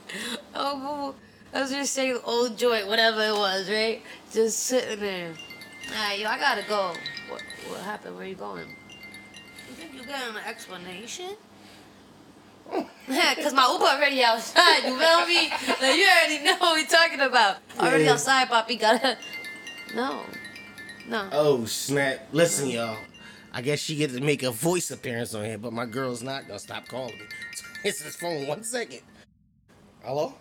oh, 0.55 1.12
boo. 1.12 1.57
I 1.59 1.62
was 1.62 1.70
just 1.70 1.92
saying 1.94 2.18
old 2.24 2.57
joint, 2.59 2.87
whatever 2.87 3.22
it 3.22 3.35
was, 3.35 3.68
right? 3.68 4.03
Just 4.33 4.61
sitting 4.61 5.01
there. 5.01 5.33
Nah, 5.90 6.12
yo, 6.12 6.29
I 6.29 6.38
gotta 6.38 6.62
go. 6.68 6.94
What, 7.29 7.42
what 7.68 7.81
happened? 7.81 8.16
Where 8.16 8.27
you 8.27 8.35
going? 8.35 8.68
You 8.68 9.74
think 9.74 9.94
you 9.94 10.05
got 10.07 10.29
an 10.31 10.37
explanation? 10.46 11.31
Yeah, 13.09 13.35
cause 13.42 13.55
my 13.55 13.66
Uber 13.72 13.85
already 13.85 14.22
outside. 14.22 14.85
You 14.85 14.98
feel 14.98 15.27
me? 15.27 15.48
Like 15.48 15.96
you 15.96 16.07
already 16.07 16.44
know 16.44 16.57
what 16.59 16.74
we're 16.79 16.87
talking 16.87 17.20
about. 17.20 17.57
Already 17.79 18.05
Yeah. 18.05 18.12
outside, 18.12 18.48
Poppy. 18.48 18.77
Gotta. 18.77 19.16
No. 19.94 20.20
No. 21.09 21.31
Oh 21.33 21.64
snap! 21.64 22.29
Listen, 22.31 22.68
y'all. 22.68 22.98
I 23.55 23.62
guess 23.62 23.79
she 23.79 23.96
get 23.96 24.11
to 24.11 24.20
make 24.20 24.42
a 24.42 24.51
voice 24.51 24.90
appearance 24.90 25.33
on 25.33 25.46
here, 25.46 25.57
but 25.57 25.72
my 25.72 25.87
girl's 25.87 26.22
not 26.22 26.46
gonna 26.46 26.59
stop 26.59 26.87
calling 26.88 27.16
me. 27.16 27.24
It's 27.85 28.03
this 28.03 28.14
phone. 28.16 28.46
One 28.46 28.62
second. 28.64 29.01
Hello. 30.05 30.35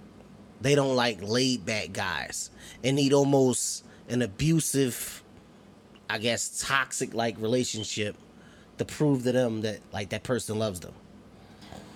they 0.61 0.75
don't 0.75 0.95
like 0.95 1.21
laid 1.21 1.65
back 1.65 1.91
guys 1.91 2.51
and 2.83 2.95
need 2.95 3.13
almost 3.13 3.85
an 4.09 4.21
abusive, 4.21 5.23
I 6.09 6.17
guess, 6.17 6.63
toxic 6.65 7.13
like 7.13 7.35
relationship 7.39 8.15
to 8.77 8.85
prove 8.85 9.23
to 9.23 9.31
them 9.31 9.61
that 9.61 9.79
like 9.93 10.09
that 10.09 10.23
person 10.23 10.57
loves 10.57 10.79
them? 10.79 10.93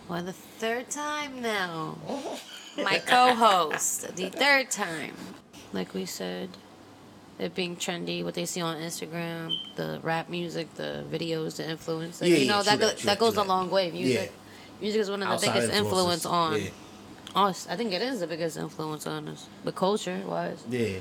For 0.07 0.21
the 0.21 0.33
third 0.33 0.89
time 0.89 1.41
now. 1.41 1.97
My 2.77 2.99
co 2.99 3.33
host, 3.35 4.15
the 4.15 4.29
third 4.29 4.69
time. 4.71 5.15
Like 5.71 5.93
we 5.93 6.05
said, 6.05 6.49
it 7.39 7.55
being 7.55 7.75
trendy, 7.75 8.23
what 8.23 8.33
they 8.35 8.45
see 8.45 8.61
on 8.61 8.77
Instagram, 8.77 9.51
the 9.75 9.99
rap 10.03 10.29
music, 10.29 10.73
the 10.75 11.03
videos, 11.11 11.57
the 11.57 11.69
influence. 11.69 12.21
Like, 12.21 12.29
Yeah, 12.29 12.37
you 12.37 12.45
yeah, 12.45 12.51
know, 12.51 12.63
that, 12.63 12.79
go, 12.79 12.87
that, 12.87 12.97
true 12.97 13.05
that 13.07 13.13
that, 13.13 13.19
goes 13.19 13.37
a 13.37 13.43
long 13.43 13.69
way. 13.69 13.91
Music. 13.91 14.31
Music 14.81 15.01
is 15.01 15.09
one 15.09 15.21
of 15.23 15.27
the 15.29 15.33
Outside 15.33 15.53
biggest 15.53 15.73
influence 15.73 16.25
on 16.25 16.61
us. 17.35 17.67
I 17.69 17.75
think 17.75 17.93
it 17.93 18.01
is 18.01 18.19
the 18.19 18.27
biggest 18.27 18.57
influence 18.57 19.07
on 19.07 19.27
us, 19.29 19.47
but 19.63 19.75
culture 19.75 20.21
wise. 20.27 20.63
Yeah, 20.69 20.79
yeah, 20.79 20.99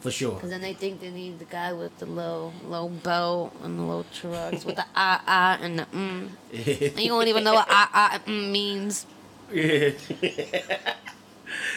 for 0.00 0.10
sure. 0.10 0.34
Because 0.34 0.50
then 0.50 0.62
they 0.62 0.72
think 0.72 1.00
they 1.00 1.10
need 1.10 1.38
the 1.38 1.44
guy 1.44 1.72
with 1.72 1.96
the 1.98 2.06
low, 2.06 2.52
low 2.66 2.88
belt 2.88 3.54
and 3.62 3.78
the 3.78 3.82
low 3.82 4.04
trucks 4.12 4.64
with 4.64 4.76
the 4.76 4.84
ah 4.94 5.22
ah 5.26 5.58
and 5.60 5.78
the 5.78 5.84
mm. 5.84 6.28
And 6.52 7.00
you 7.00 7.08
don't 7.08 7.28
even 7.28 7.44
know 7.44 7.54
what 7.54 7.66
ah 7.68 7.90
ah 7.92 8.14
and 8.14 8.24
mm 8.24 8.50
means. 8.50 9.06
Yeah. 9.52 9.90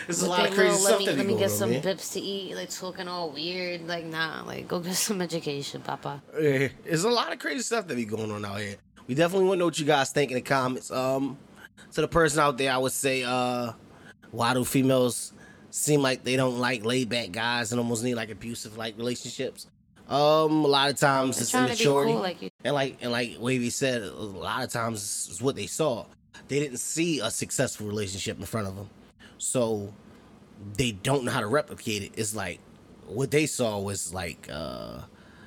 There's 0.06 0.22
a 0.22 0.30
lot 0.30 0.48
of 0.48 0.54
crazy 0.54 0.78
stuff 0.78 0.92
let 0.92 1.00
me, 1.00 1.06
that 1.08 1.18
let 1.18 1.26
me 1.26 1.36
get 1.36 1.50
on, 1.50 1.58
some 1.58 1.72
man. 1.72 1.82
bips 1.82 2.14
to 2.14 2.20
eat, 2.20 2.56
like 2.56 2.70
talking 2.70 3.08
all 3.08 3.32
weird. 3.32 3.88
Like, 3.88 4.06
nah, 4.06 4.44
like 4.46 4.68
go 4.68 4.80
get 4.80 4.96
some 4.96 5.22
education, 5.22 5.82
papa. 5.82 6.22
Yeah, 6.40 6.68
there's 6.84 7.04
a 7.04 7.10
lot 7.10 7.32
of 7.34 7.40
crazy 7.40 7.62
stuff 7.62 7.88
that 7.88 7.96
be 7.96 8.06
going 8.06 8.30
on 8.32 8.46
out 8.46 8.60
here. 8.60 8.76
We 9.08 9.16
definitely 9.16 9.48
want 9.48 9.58
to 9.58 9.60
know 9.60 9.66
what 9.66 9.80
you 9.80 9.86
guys 9.86 10.12
think 10.12 10.32
in 10.32 10.36
the 10.36 10.42
comments. 10.42 10.92
Um, 10.92 11.38
to 11.94 12.02
the 12.02 12.08
person 12.08 12.40
out 12.40 12.58
there, 12.58 12.72
I 12.72 12.78
would 12.78 12.92
say, 12.92 13.24
uh, 13.24 13.72
why 14.32 14.54
do 14.54 14.64
females 14.64 15.34
seem 15.74 16.02
like 16.04 16.24
they 16.24 16.36
don't 16.36 16.60
like 16.60 16.86
laid 16.86 17.10
back 17.10 17.32
guys 17.32 17.72
and 17.72 17.80
almost 17.80 18.04
need 18.04 18.14
like 18.16 18.30
abusive 18.30 18.78
like 18.78 18.96
relationships? 18.98 19.68
Um, 20.08 20.64
a 20.64 20.68
lot 20.68 20.90
of 20.92 20.98
times 20.98 21.38
They're 21.38 21.42
it's 21.44 21.52
trying 21.52 21.68
to 21.68 21.74
immaturity, 21.74 22.12
cool 22.12 22.22
like 22.22 22.42
you. 22.42 22.50
and 22.64 22.76
like 22.76 22.98
and 23.02 23.12
like 23.12 23.38
Wavy 23.40 23.70
said, 23.70 24.02
a 24.04 24.12
lot 24.12 24.64
of 24.64 24.70
times 24.70 25.28
it's 25.32 25.42
what 25.42 25.56
they 25.56 25.66
saw. 25.66 26.06
They 26.48 26.60
didn't 26.60 26.78
see 26.78 27.20
a 27.22 27.32
successful 27.32 27.88
relationship 27.88 28.38
in 28.38 28.46
front 28.46 28.68
of 28.68 28.76
them, 28.76 28.90
so 29.38 29.94
they 30.78 30.92
don't 30.92 31.24
know 31.24 31.32
how 31.32 31.40
to 31.40 31.48
replicate 31.48 32.04
it. 32.04 32.12
It's 32.18 32.36
like 32.36 32.60
what 33.08 33.32
they 33.32 33.46
saw 33.46 33.80
was 33.80 34.14
like. 34.14 34.48
uh 34.52 35.00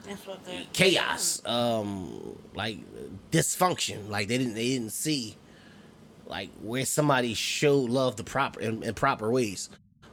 That's 0.05 0.27
what 0.27 0.41
chaos, 0.73 1.43
um, 1.45 2.37
like 2.55 2.79
dysfunction. 3.31 4.09
Like 4.09 4.27
they 4.27 4.39
didn't 4.39 4.55
they 4.55 4.69
didn't 4.71 4.93
see 4.93 5.37
like 6.27 6.51
where 6.63 6.85
somebody 6.87 7.35
showed 7.35 7.91
love 7.91 8.17
the 8.17 8.25
proper 8.25 8.59
in, 8.61 8.83
in 8.83 8.95
proper 8.95 9.31
ways. 9.31 9.69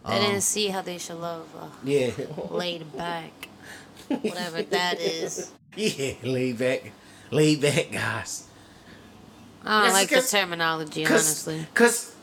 They 0.07 0.19
didn't 0.19 0.41
see 0.41 0.67
how 0.67 0.81
they 0.81 0.97
should 0.97 1.15
love. 1.19 1.47
Uh, 1.57 1.67
Yeah, 1.83 2.11
laid 2.49 2.95
back, 2.97 3.47
whatever 4.09 4.61
that 4.63 4.99
is. 4.99 5.51
yeah, 5.75 6.13
laid 6.23 6.57
back, 6.59 6.91
laid 7.31 7.61
back 7.61 7.91
guys. 7.91 8.47
I 9.65 9.85
don't 9.85 9.93
like 9.93 10.09
the 10.09 10.21
terminology, 10.21 11.05
Cause, 11.05 11.47
honestly. 11.47 11.65
cause 11.73 12.13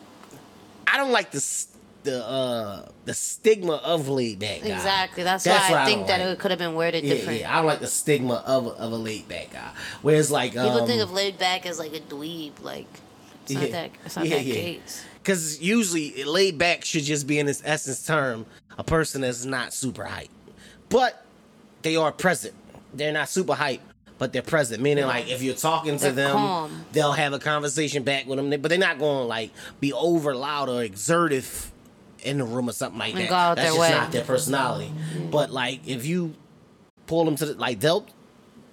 I 0.86 0.98
don't 0.98 1.10
like 1.12 1.30
the 1.30 1.66
the 2.02 2.24
uh 2.26 2.88
the 3.06 3.14
stigma 3.14 3.74
of 3.74 4.08
laid 4.08 4.38
back 4.38 4.60
guy. 4.62 4.68
Exactly. 4.68 5.22
That's, 5.22 5.44
That's 5.44 5.70
why 5.70 5.78
I 5.78 5.82
I 5.82 5.86
think 5.86 6.06
that 6.08 6.20
like. 6.20 6.28
it 6.30 6.38
could 6.38 6.50
have 6.50 6.58
been 6.58 6.74
worded 6.74 7.02
Yeah, 7.04 7.14
different. 7.14 7.40
yeah, 7.40 7.52
I 7.52 7.56
don't 7.56 7.66
like 7.66 7.80
the 7.80 7.86
stigma 7.86 8.42
of 8.46 8.66
a- 8.66 8.70
of 8.70 8.92
a 8.92 8.96
laid 8.96 9.26
back 9.28 9.52
guy. 9.52 9.70
Whereas 10.02 10.30
like 10.30 10.56
um, 10.56 10.66
People 10.66 10.86
think 10.86 11.00
of 11.02 11.12
laid 11.12 11.38
back 11.38 11.64
as 11.66 11.78
like 11.78 11.94
a 11.94 12.00
dweeb. 12.00 12.62
Like 12.62 12.86
it's 13.44 13.52
not 13.52 13.70
that. 13.70 13.90
It's 14.04 14.16
not 14.16 14.26
Yeah, 14.26 14.36
that 14.36 14.44
yeah. 14.44 14.54
case. 14.54 15.04
Because 15.22 15.60
usually 15.60 16.24
laid 16.24 16.56
back 16.56 16.84
should 16.84 17.04
just 17.04 17.26
be 17.26 17.38
in 17.38 17.46
its 17.48 17.62
essence 17.64 18.06
term 18.06 18.46
a 18.78 18.84
person 18.84 19.20
that's 19.20 19.44
not 19.44 19.74
super 19.74 20.04
hype. 20.04 20.30
But 20.88 21.24
they 21.82 21.96
are 21.96 22.10
present. 22.10 22.54
They're 22.94 23.12
not 23.12 23.28
super 23.28 23.54
hype, 23.54 23.80
but 24.18 24.32
they're 24.32 24.42
present. 24.42 24.82
Meaning, 24.82 25.04
like, 25.06 25.30
if 25.30 25.42
you're 25.42 25.54
talking 25.54 25.96
to 25.98 26.04
They're 26.04 26.12
them, 26.12 26.32
calm. 26.32 26.84
they'll 26.92 27.12
have 27.12 27.32
a 27.32 27.38
conversation 27.38 28.02
back 28.02 28.26
with 28.26 28.38
them. 28.38 28.50
But 28.50 28.68
they're 28.70 28.78
not 28.78 28.98
going 28.98 29.18
to, 29.18 29.24
like, 29.24 29.52
be 29.78 29.92
over 29.92 30.34
loud 30.34 30.68
or 30.68 30.82
exertive 30.82 31.70
in 32.22 32.38
the 32.38 32.44
room 32.44 32.68
or 32.68 32.72
something 32.72 32.98
like 32.98 33.14
And 33.14 33.28
that. 33.28 33.54
That's 33.56 33.68
just 33.68 33.78
way. 33.78 33.90
not 33.90 34.12
their 34.12 34.24
personality. 34.24 34.92
But, 35.30 35.50
like, 35.50 35.86
if 35.86 36.06
you 36.06 36.34
pull 37.06 37.24
them 37.24 37.36
to 37.36 37.46
the, 37.46 37.54
like, 37.54 37.80
they'll, 37.80 38.06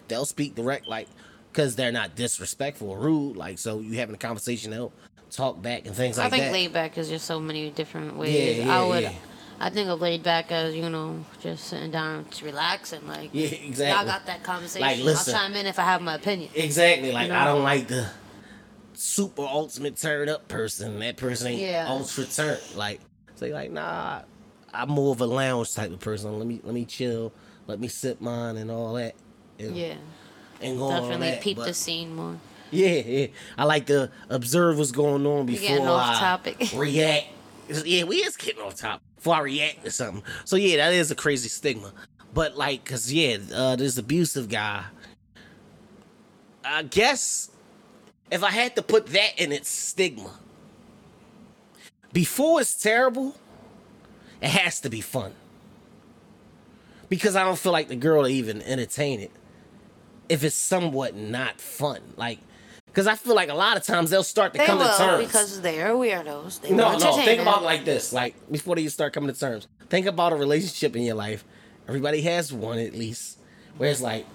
they'll 0.07 0.25
speak 0.25 0.55
direct, 0.55 0.87
like, 0.87 1.07
because 1.51 1.75
they're 1.75 1.91
not 1.91 2.15
disrespectful 2.15 2.89
or 2.89 2.99
rude. 2.99 3.35
Like, 3.35 3.59
so 3.59 3.79
you 3.79 3.97
having 3.97 4.15
a 4.15 4.17
conversation, 4.17 4.71
they'll 4.71 4.93
talk 5.31 5.61
back 5.61 5.85
and 5.85 5.95
things 5.95 6.17
like 6.17 6.29
that. 6.29 6.35
I 6.35 6.37
think 6.39 6.47
that. 6.49 6.53
laid 6.53 6.73
back 6.73 6.97
is 6.97 7.09
just 7.09 7.25
so 7.25 7.39
many 7.39 7.69
different 7.69 8.15
ways. 8.17 8.57
yeah, 8.57 8.65
yeah, 8.65 8.79
I 8.79 8.87
would. 8.87 9.03
yeah. 9.03 9.13
I 9.59 9.71
think 9.71 9.89
of 9.89 9.99
laid 10.01 10.21
back 10.21 10.51
as 10.51 10.75
you 10.75 10.87
know 10.89 11.25
just 11.41 11.65
sitting 11.65 11.89
down, 11.91 12.25
to 12.25 12.45
relaxing. 12.45 13.07
Like 13.07 13.31
Yeah, 13.33 13.47
exactly. 13.47 13.87
y'all 13.87 14.05
got 14.05 14.25
that 14.27 14.43
conversation. 14.43 14.87
Like, 14.87 14.99
listen. 14.99 15.33
I'll 15.33 15.41
chime 15.47 15.55
in 15.55 15.65
if 15.65 15.79
I 15.79 15.83
have 15.83 16.01
my 16.01 16.13
opinion. 16.15 16.49
Exactly. 16.53 17.11
Like 17.11 17.27
You 17.29 17.33
I 17.33 17.45
don't 17.45 17.63
like 17.63 17.87
the 17.87 18.07
super 18.93 19.41
ultimate 19.43 19.97
turn 19.97 20.29
up 20.29 20.47
person. 20.47 20.99
That 20.99 21.17
person 21.17 21.47
ain't 21.47 21.61
Yeah. 21.61 21.85
ultra 21.87 22.25
turn. 22.25 22.57
Like 22.75 22.99
say 23.35 23.51
like 23.53 23.71
nah. 23.71 24.21
I'm 24.73 24.89
more 24.89 25.11
of 25.13 25.21
a 25.21 25.25
lounge 25.25 25.73
type 25.73 25.91
of 25.91 25.99
person. 25.99 26.37
Let 26.37 26.47
me 26.47 26.61
let 26.63 26.73
me 26.75 26.85
chill. 26.85 27.31
Let 27.65 27.79
me 27.79 27.87
sip 27.87 28.21
mine 28.21 28.57
and 28.57 28.69
all 28.69 28.93
that. 28.93 29.15
And, 29.59 29.75
Yeah, 29.75 29.95
And 30.61 30.77
go 30.77 30.85
on 30.85 31.01
definitely 31.01 31.39
peep 31.41 31.57
but- 31.57 31.65
the 31.65 31.73
scene 31.73 32.15
more. 32.15 32.37
Yeah, 32.71 32.89
yeah. 32.89 33.27
I 33.57 33.63
like 33.63 33.85
to 33.87 34.11
observe 34.29 34.77
what's 34.77 34.91
going 34.91 35.25
on 35.25 35.45
before 35.45 35.87
off 35.87 36.17
I 36.17 36.19
topic. 36.19 36.69
react. 36.75 37.27
Yeah, 37.85 38.03
we 38.03 38.17
is 38.17 38.35
getting 38.35 38.61
off 38.61 38.75
topic 38.75 39.01
before 39.15 39.35
I 39.35 39.39
react 39.39 39.85
to 39.85 39.91
something. 39.91 40.23
So 40.45 40.55
yeah, 40.57 40.77
that 40.77 40.93
is 40.93 41.09
a 41.11 41.15
crazy 41.15 41.49
stigma. 41.49 41.93
But 42.33 42.57
like, 42.57 42.83
cause 42.83 43.11
yeah, 43.11 43.37
uh, 43.53 43.75
this 43.77 43.97
abusive 43.97 44.49
guy. 44.49 44.83
I 46.65 46.83
guess 46.83 47.49
if 48.31 48.43
I 48.43 48.51
had 48.51 48.75
to 48.75 48.81
put 48.81 49.07
that 49.07 49.39
in 49.39 49.51
its 49.51 49.69
stigma, 49.69 50.31
before 52.11 52.61
it's 52.61 52.75
terrible, 52.81 53.35
it 54.41 54.49
has 54.49 54.79
to 54.81 54.89
be 54.89 55.01
fun. 55.01 55.33
Because 57.09 57.35
I 57.35 57.43
don't 57.43 57.57
feel 57.57 57.71
like 57.71 57.87
the 57.87 57.95
girl 57.95 58.23
will 58.23 58.27
even 58.27 58.61
entertain 58.61 59.21
it 59.21 59.31
if 60.27 60.43
it's 60.43 60.55
somewhat 60.55 61.15
not 61.15 61.61
fun. 61.61 62.01
Like, 62.17 62.39
because 62.97 63.05
I 63.05 63.13
feel 63.13 63.35
like 63.35 63.49
a 63.49 63.53
lot 63.53 63.77
of 63.77 63.83
times 63.83 64.09
they'll 64.09 64.23
start 64.23 64.53
to 64.53 64.57
They 64.57 64.65
come 64.65 64.79
will 64.79 64.87
to 64.87 64.97
terms. 64.97 65.27
because 65.27 65.61
they're 65.61 65.89
weirdos. 65.89 66.61
They 66.61 66.71
no, 66.71 66.97
no, 66.97 67.13
think 67.17 67.39
about 67.39 67.61
it 67.61 67.65
like 67.65 67.85
this. 67.85 68.11
Like, 68.11 68.33
before 68.51 68.75
you 68.79 68.89
start 68.89 69.13
coming 69.13 69.31
to 69.31 69.39
terms, 69.39 69.67
think 69.87 70.07
about 70.07 70.33
a 70.33 70.35
relationship 70.35 70.95
in 70.95 71.03
your 71.03 71.13
life. 71.13 71.45
Everybody 71.87 72.21
has 72.21 72.51
one 72.51 72.79
at 72.79 72.95
least. 72.95 73.37
Where 73.77 73.91
it's 73.91 74.01
like, 74.01 74.25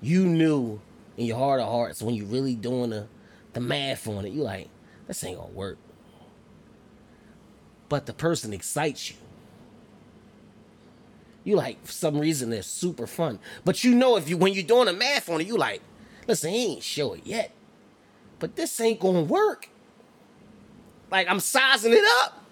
you 0.00 0.26
knew 0.26 0.80
in 1.16 1.26
your 1.26 1.38
heart 1.38 1.60
of 1.60 1.68
hearts 1.68 2.02
when 2.02 2.16
you're 2.16 2.26
really 2.26 2.56
doing 2.56 2.90
the, 2.90 3.06
the 3.52 3.60
math 3.60 4.08
on 4.08 4.26
it, 4.26 4.32
you 4.32 4.42
like, 4.42 4.68
this 5.06 5.22
ain't 5.22 5.38
gonna 5.38 5.52
work. 5.52 5.78
But 7.88 8.06
the 8.06 8.14
person 8.14 8.52
excites 8.52 9.12
you. 9.12 9.16
You 11.44 11.54
like 11.54 11.86
for 11.86 11.92
some 11.92 12.18
reason 12.18 12.50
they're 12.50 12.62
super 12.62 13.06
fun. 13.06 13.38
But 13.64 13.84
you 13.84 13.94
know 13.94 14.16
if 14.16 14.28
you 14.28 14.36
when 14.36 14.54
you're 14.54 14.64
doing 14.64 14.86
the 14.86 14.92
math 14.92 15.30
on 15.30 15.40
it, 15.40 15.46
you 15.46 15.56
like, 15.56 15.82
listen, 16.26 16.50
he 16.50 16.72
ain't 16.72 16.82
show 16.82 17.12
it 17.14 17.24
yet. 17.24 17.52
But 18.38 18.56
this 18.56 18.80
ain't 18.80 19.00
gonna 19.00 19.22
work. 19.22 19.68
Like 21.10 21.28
I'm 21.28 21.40
sizing 21.40 21.92
it 21.92 22.04
up. 22.22 22.44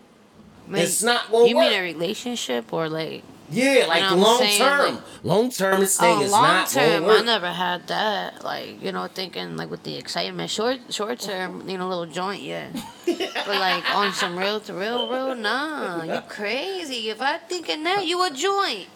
Like, 0.69 0.83
it's 0.83 1.03
not 1.03 1.31
gonna 1.31 1.47
You 1.49 1.57
work. 1.57 1.69
mean 1.71 1.79
a 1.79 1.83
relationship 1.83 2.73
or 2.73 2.89
like? 2.89 3.23
Yeah, 3.49 3.85
like 3.87 4.11
long 4.11 4.39
saying, 4.39 4.59
term. 4.59 4.95
like- 4.97 5.05
long 5.23 5.51
term 5.51 5.79
this 5.79 5.97
thing 5.97 6.19
Oh, 6.19 6.23
is 6.23 6.33
long 6.33 6.43
not 6.43 6.69
term. 6.69 7.05
I 7.09 7.21
never 7.23 7.53
had 7.53 7.87
that. 7.87 8.43
Like 8.43 8.83
you 8.83 8.91
know, 8.91 9.07
thinking 9.07 9.57
like 9.57 9.71
with 9.71 9.85
the 9.85 9.97
excitement. 9.97 10.51
Short, 10.51 10.81
short 10.93 11.21
term, 11.21 11.63
you 11.69 11.79
know, 11.79 11.87
little 11.89 12.07
joint, 12.07 12.43
yeah. 12.43 12.67
but 13.07 13.47
like 13.47 13.85
on 13.95 14.13
some 14.13 14.37
real 14.37 14.59
to 14.61 14.75
real, 14.75 15.09
real, 15.09 15.37
nah, 15.37 16.03
you 16.03 16.21
crazy. 16.29 17.09
If 17.11 17.23
I 17.23 17.39
thinking 17.39 17.85
that, 17.85 18.05
you 18.05 18.21
a 18.27 18.31
joint. 18.31 18.89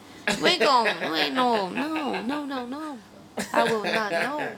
We 0.42 0.50
ain't 0.50 0.60
going, 0.62 1.12
we 1.12 1.18
ain't 1.18 1.34
no, 1.34 1.68
no, 1.70 2.20
no, 2.22 2.44
no, 2.44 2.66
no. 2.66 2.98
I 3.52 3.64
will 3.64 3.84
not 3.84 4.10
know, 4.12 4.48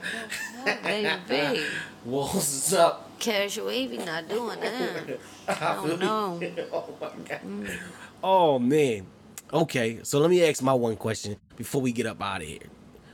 no, 0.65 0.65
no, 0.65 1.17
baby. 1.27 1.63
Walls 2.05 2.53
is 2.53 2.73
up. 2.73 3.09
Casual 3.19 3.67
wavy 3.67 3.97
not 3.97 4.27
doing 4.27 4.59
that. 4.59 5.19
Oh 5.47 5.97
no. 5.99 6.39
Oh 6.71 6.93
my 6.99 7.09
god. 7.27 7.79
Oh 8.23 8.59
man. 8.59 9.05
Okay, 9.51 9.99
so 10.03 10.19
let 10.19 10.29
me 10.29 10.43
ask 10.43 10.61
my 10.61 10.73
one 10.73 10.95
question 10.95 11.37
before 11.55 11.81
we 11.81 11.91
get 11.91 12.05
up 12.07 12.21
out 12.21 12.41
of 12.41 12.47
here. 12.47 12.59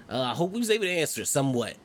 Uh, 0.10 0.22
I 0.22 0.34
hope 0.34 0.52
we 0.52 0.60
was 0.60 0.70
able 0.70 0.86
to 0.86 0.90
answer 0.92 1.22
it 1.22 1.28
somewhat. 1.28 1.76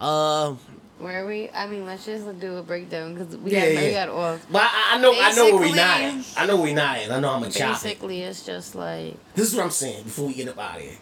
Uh, 0.00 0.54
Where 0.98 1.22
are 1.24 1.26
we? 1.28 1.50
I 1.50 1.66
mean, 1.66 1.84
let's 1.84 2.06
just 2.06 2.40
do 2.40 2.56
a 2.56 2.62
breakdown 2.62 3.14
because 3.14 3.36
we 3.36 3.52
Yeah, 3.52 3.72
got 3.74 3.80
we 3.82 3.88
yeah. 3.90 4.06
got 4.06 4.14
off. 4.14 4.46
but 4.50 4.62
I, 4.62 4.94
I 4.94 4.98
know, 4.98 5.12
I 5.14 5.32
know 5.34 5.44
where 5.56 5.60
we 5.68 5.72
not 5.72 6.00
at. 6.00 6.24
I 6.36 6.46
know 6.46 6.60
we 6.60 6.72
not 6.72 6.96
at. 6.98 7.10
I 7.12 7.20
know 7.20 7.30
I'm 7.34 7.42
a 7.44 7.50
chop. 7.50 7.70
it. 7.70 7.82
Basically, 7.84 8.22
it's 8.22 8.44
just 8.44 8.74
like. 8.74 9.14
This 9.34 9.50
is 9.50 9.54
what 9.56 9.64
I'm 9.64 9.70
saying 9.70 10.04
before 10.04 10.26
we 10.26 10.34
get 10.34 10.48
up 10.48 10.58
out 10.58 10.76
of 10.76 10.82
here. 10.82 10.92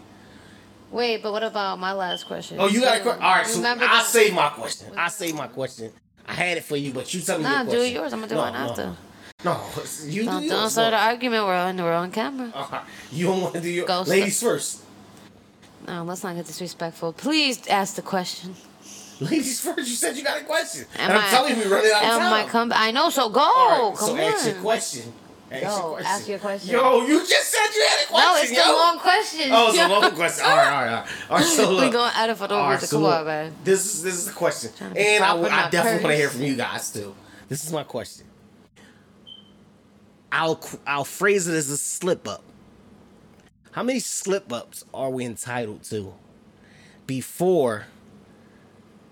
Wait, 0.97 1.23
but 1.23 1.31
what 1.31 1.43
about 1.43 1.79
my 1.79 1.93
last 1.93 2.27
question? 2.27 2.57
Oh, 2.59 2.69
you 2.69 2.81
got 2.81 2.97
a 2.97 3.01
question? 3.03 3.23
All 3.23 3.35
right, 3.35 3.47
so 3.47 3.57
remember 3.59 3.85
I'll 3.87 4.03
save 4.03 4.33
my 4.33 4.49
question. 4.49 4.87
I'll 4.97 5.11
save 5.11 5.35
my 5.35 5.47
question. 5.47 5.93
I 6.27 6.33
had 6.33 6.57
it 6.57 6.65
for 6.65 6.75
you, 6.77 6.91
but 6.95 7.13
you 7.13 7.21
tell 7.21 7.37
me 7.37 7.45
Nah, 7.45 7.65
your 7.65 7.71
do 7.73 7.83
yours. 7.85 8.15
I'm 8.15 8.21
gonna 8.21 8.31
do 8.31 8.35
No, 8.37 8.41
mine 8.41 8.53
no, 8.55 8.59
after. 8.71 8.97
No, 9.45 9.61
you 10.07 10.25
Don't, 10.25 10.43
do 10.43 10.49
don't 10.49 10.71
start 10.71 10.95
an 10.95 11.01
argument. 11.01 11.45
We're 11.45 11.55
on, 11.55 11.77
we're 11.77 11.93
on 11.93 12.11
camera. 12.11 12.51
Uh, 12.55 12.81
you 13.13 13.27
don't 13.27 13.43
want 13.43 13.55
to 13.57 13.61
do 13.61 13.69
your 13.69 13.87
Go 13.87 14.03
ladies 14.07 14.43
first. 14.43 14.85
No, 15.87 16.03
let's 16.05 16.25
not 16.25 16.35
get 16.35 16.47
disrespectful. 16.47 17.13
Please 17.13 17.67
ask 17.69 17.95
the 17.97 18.03
question. 18.03 18.55
Ladies 19.21 19.61
first. 19.61 19.79
You 19.91 19.97
said 19.97 20.17
you 20.17 20.25
got 20.25 20.41
a 20.41 20.45
question, 20.45 20.87
Am 20.97 21.11
and 21.11 21.19
I'm 21.19 21.25
I- 21.27 21.31
telling 21.31 21.57
you, 21.57 21.63
we 21.65 21.71
running 21.71 21.93
out 21.93 22.05
of 22.05 22.09
time. 22.21 22.33
I 22.33 22.49
come? 22.49 22.73
I 22.75 22.91
know. 22.91 23.11
So 23.11 23.29
go. 23.29 23.41
Right, 23.41 23.95
come 23.99 24.09
so 24.09 24.13
on. 24.15 24.21
ask 24.21 24.47
your 24.47 24.55
question. 24.63 25.13
Ask 25.51 25.81
question. 25.81 26.07
ask 26.07 26.29
your 26.29 26.39
question. 26.41 26.73
Yo, 26.73 27.07
you 27.07 27.21
just 27.21 27.53
said 27.53 27.69
you 27.75 27.87
had 27.89 28.05
a 28.05 28.09
question. 28.09 28.35
no, 28.35 28.43
it's 28.43 28.53
yo. 28.53 28.67
the 28.67 28.73
long 28.73 28.99
question. 28.99 29.49
Oh, 29.53 29.69
it's 29.69 29.79
a 29.79 29.89
long 29.89 30.11
question. 30.15 30.45
All 30.45 30.57
right, 30.57 30.67
all 30.67 30.73
right, 30.73 30.89
all 30.89 31.01
right. 31.03 31.11
All 31.31 31.37
right 31.37 31.47
so 31.47 31.71
we 31.71 31.91
gonna 31.91 32.13
add 32.15 32.31
it 32.31 32.37
for 32.37 32.49
the 32.49 32.55
right, 32.57 32.81
so 32.81 32.97
Come 32.97 33.03
look, 33.05 33.19
on, 33.21 33.27
man. 33.27 33.55
This 33.63 33.95
is 33.95 34.03
this 34.03 34.15
is 34.15 34.27
the 34.27 34.33
question, 34.33 34.73
Trying 34.77 34.91
to 34.91 34.95
be 34.97 35.01
and 35.07 35.25
I, 35.25 35.37
I 35.37 35.71
definitely 35.71 36.03
want 36.03 36.13
to 36.13 36.17
hear 36.17 36.31
from 36.31 36.43
you 36.43 36.57
guys 36.57 36.93
too. 36.93 37.15
This 37.49 37.65
is 37.65 37.73
my 37.73 37.85
question. 37.85 38.27
I'll 40.33 40.61
I'll 40.87 41.05
phrase 41.05 41.47
it 41.47 41.55
as 41.55 41.71
a 41.71 41.79
slip 41.79 42.27
up. 42.27 42.43
How 43.71 43.83
many 43.83 44.01
slip 44.01 44.53
ups 44.53 44.85
are 44.93 45.11
we 45.11 45.25
entitled 45.25 45.85
to 45.85 46.15
before, 47.07 47.87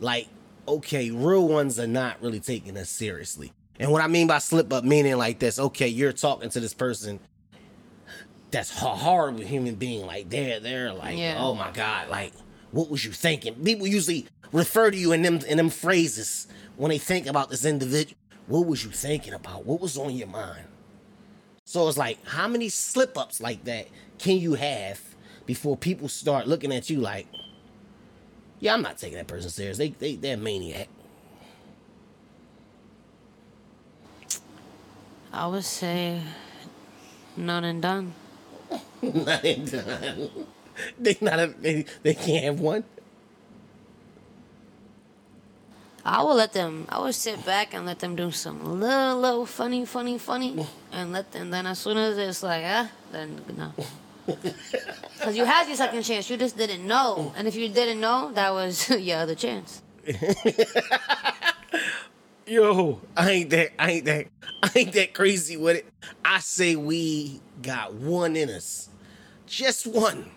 like, 0.00 0.26
okay, 0.66 1.10
real 1.10 1.46
ones 1.46 1.78
are 1.78 1.86
not 1.86 2.20
really 2.20 2.40
taking 2.40 2.76
us 2.76 2.88
seriously? 2.90 3.52
And 3.78 3.90
what 3.90 4.02
I 4.02 4.06
mean 4.06 4.26
by 4.26 4.38
slip 4.38 4.72
up, 4.72 4.84
meaning 4.84 5.16
like 5.16 5.38
this, 5.38 5.58
okay, 5.58 5.88
you're 5.88 6.12
talking 6.12 6.48
to 6.50 6.60
this 6.60 6.74
person 6.74 7.18
that's 8.50 8.70
a 8.82 8.86
horrible 8.86 9.40
human 9.40 9.74
being. 9.74 10.06
Like 10.06 10.30
they're 10.30 10.60
they're 10.60 10.92
like, 10.92 11.18
Yeah. 11.18 11.36
oh 11.38 11.54
my 11.54 11.70
God, 11.72 12.08
like 12.08 12.32
what 12.70 12.88
was 12.88 13.04
you 13.04 13.12
thinking? 13.12 13.54
People 13.64 13.86
usually 13.86 14.26
refer 14.52 14.90
to 14.90 14.96
you 14.96 15.12
in 15.12 15.22
them 15.22 15.40
in 15.48 15.56
them 15.56 15.70
phrases 15.70 16.46
when 16.76 16.90
they 16.90 16.98
think 16.98 17.26
about 17.26 17.50
this 17.50 17.64
individual. 17.64 18.16
What 18.46 18.66
was 18.66 18.84
you 18.84 18.90
thinking 18.90 19.32
about? 19.32 19.64
What 19.64 19.80
was 19.80 19.96
on 19.96 20.14
your 20.14 20.28
mind? 20.28 20.66
So 21.64 21.88
it's 21.88 21.96
like, 21.96 22.24
how 22.26 22.46
many 22.46 22.68
slip 22.68 23.16
ups 23.16 23.40
like 23.40 23.64
that 23.64 23.88
can 24.18 24.36
you 24.38 24.54
have 24.54 25.00
before 25.46 25.76
people 25.76 26.08
start 26.08 26.46
looking 26.46 26.72
at 26.72 26.90
you 26.90 27.00
like, 27.00 27.26
yeah, 28.60 28.74
I'm 28.74 28.82
not 28.82 28.98
taking 28.98 29.16
that 29.16 29.26
person 29.26 29.50
serious. 29.50 29.78
They 29.78 29.88
they 29.88 30.14
they're 30.16 30.36
maniac. 30.36 30.88
I 35.34 35.48
would 35.48 35.64
say 35.64 36.22
none 37.36 37.64
and 37.64 37.82
done. 37.82 38.14
not 39.02 39.44
in 39.44 39.64
done. 39.64 40.30
They 40.98 41.16
not 41.20 41.40
a, 41.40 41.46
they, 41.48 41.84
they 42.04 42.14
can't 42.14 42.44
have 42.44 42.60
one. 42.60 42.84
I 46.04 46.22
will 46.22 46.36
let 46.36 46.52
them. 46.52 46.86
I 46.88 47.00
would 47.00 47.16
sit 47.16 47.44
back 47.44 47.74
and 47.74 47.84
let 47.84 47.98
them 47.98 48.14
do 48.14 48.30
some 48.30 48.80
little, 48.80 49.18
little 49.18 49.46
funny, 49.46 49.84
funny, 49.84 50.18
funny, 50.18 50.66
and 50.92 51.12
let 51.12 51.32
them. 51.32 51.50
Then 51.50 51.66
as 51.66 51.80
soon 51.80 51.96
as 51.96 52.16
it's 52.16 52.42
like 52.42 52.62
ah, 52.64 52.90
then 53.10 53.40
no. 53.56 53.72
Because 55.14 55.36
you 55.36 55.44
had 55.44 55.66
your 55.66 55.76
second 55.76 56.02
chance, 56.02 56.30
you 56.30 56.36
just 56.36 56.56
didn't 56.56 56.86
know, 56.86 57.32
and 57.36 57.48
if 57.48 57.56
you 57.56 57.68
didn't 57.68 58.00
know, 58.00 58.30
that 58.34 58.52
was 58.52 58.88
your 59.00 59.18
other 59.18 59.34
chance. 59.34 59.82
Yo, 62.46 63.00
I 63.16 63.30
ain't 63.30 63.50
that 63.50 63.70
I 63.78 63.90
ain't 63.90 64.04
that 64.04 64.26
I 64.62 64.70
ain't 64.74 64.92
that 64.92 65.14
crazy 65.14 65.56
with 65.56 65.76
it. 65.76 65.86
I 66.24 66.40
say 66.40 66.76
we 66.76 67.40
got 67.62 67.94
one 67.94 68.36
in 68.36 68.50
us. 68.50 68.90
Just 69.46 69.86
one. 69.86 70.30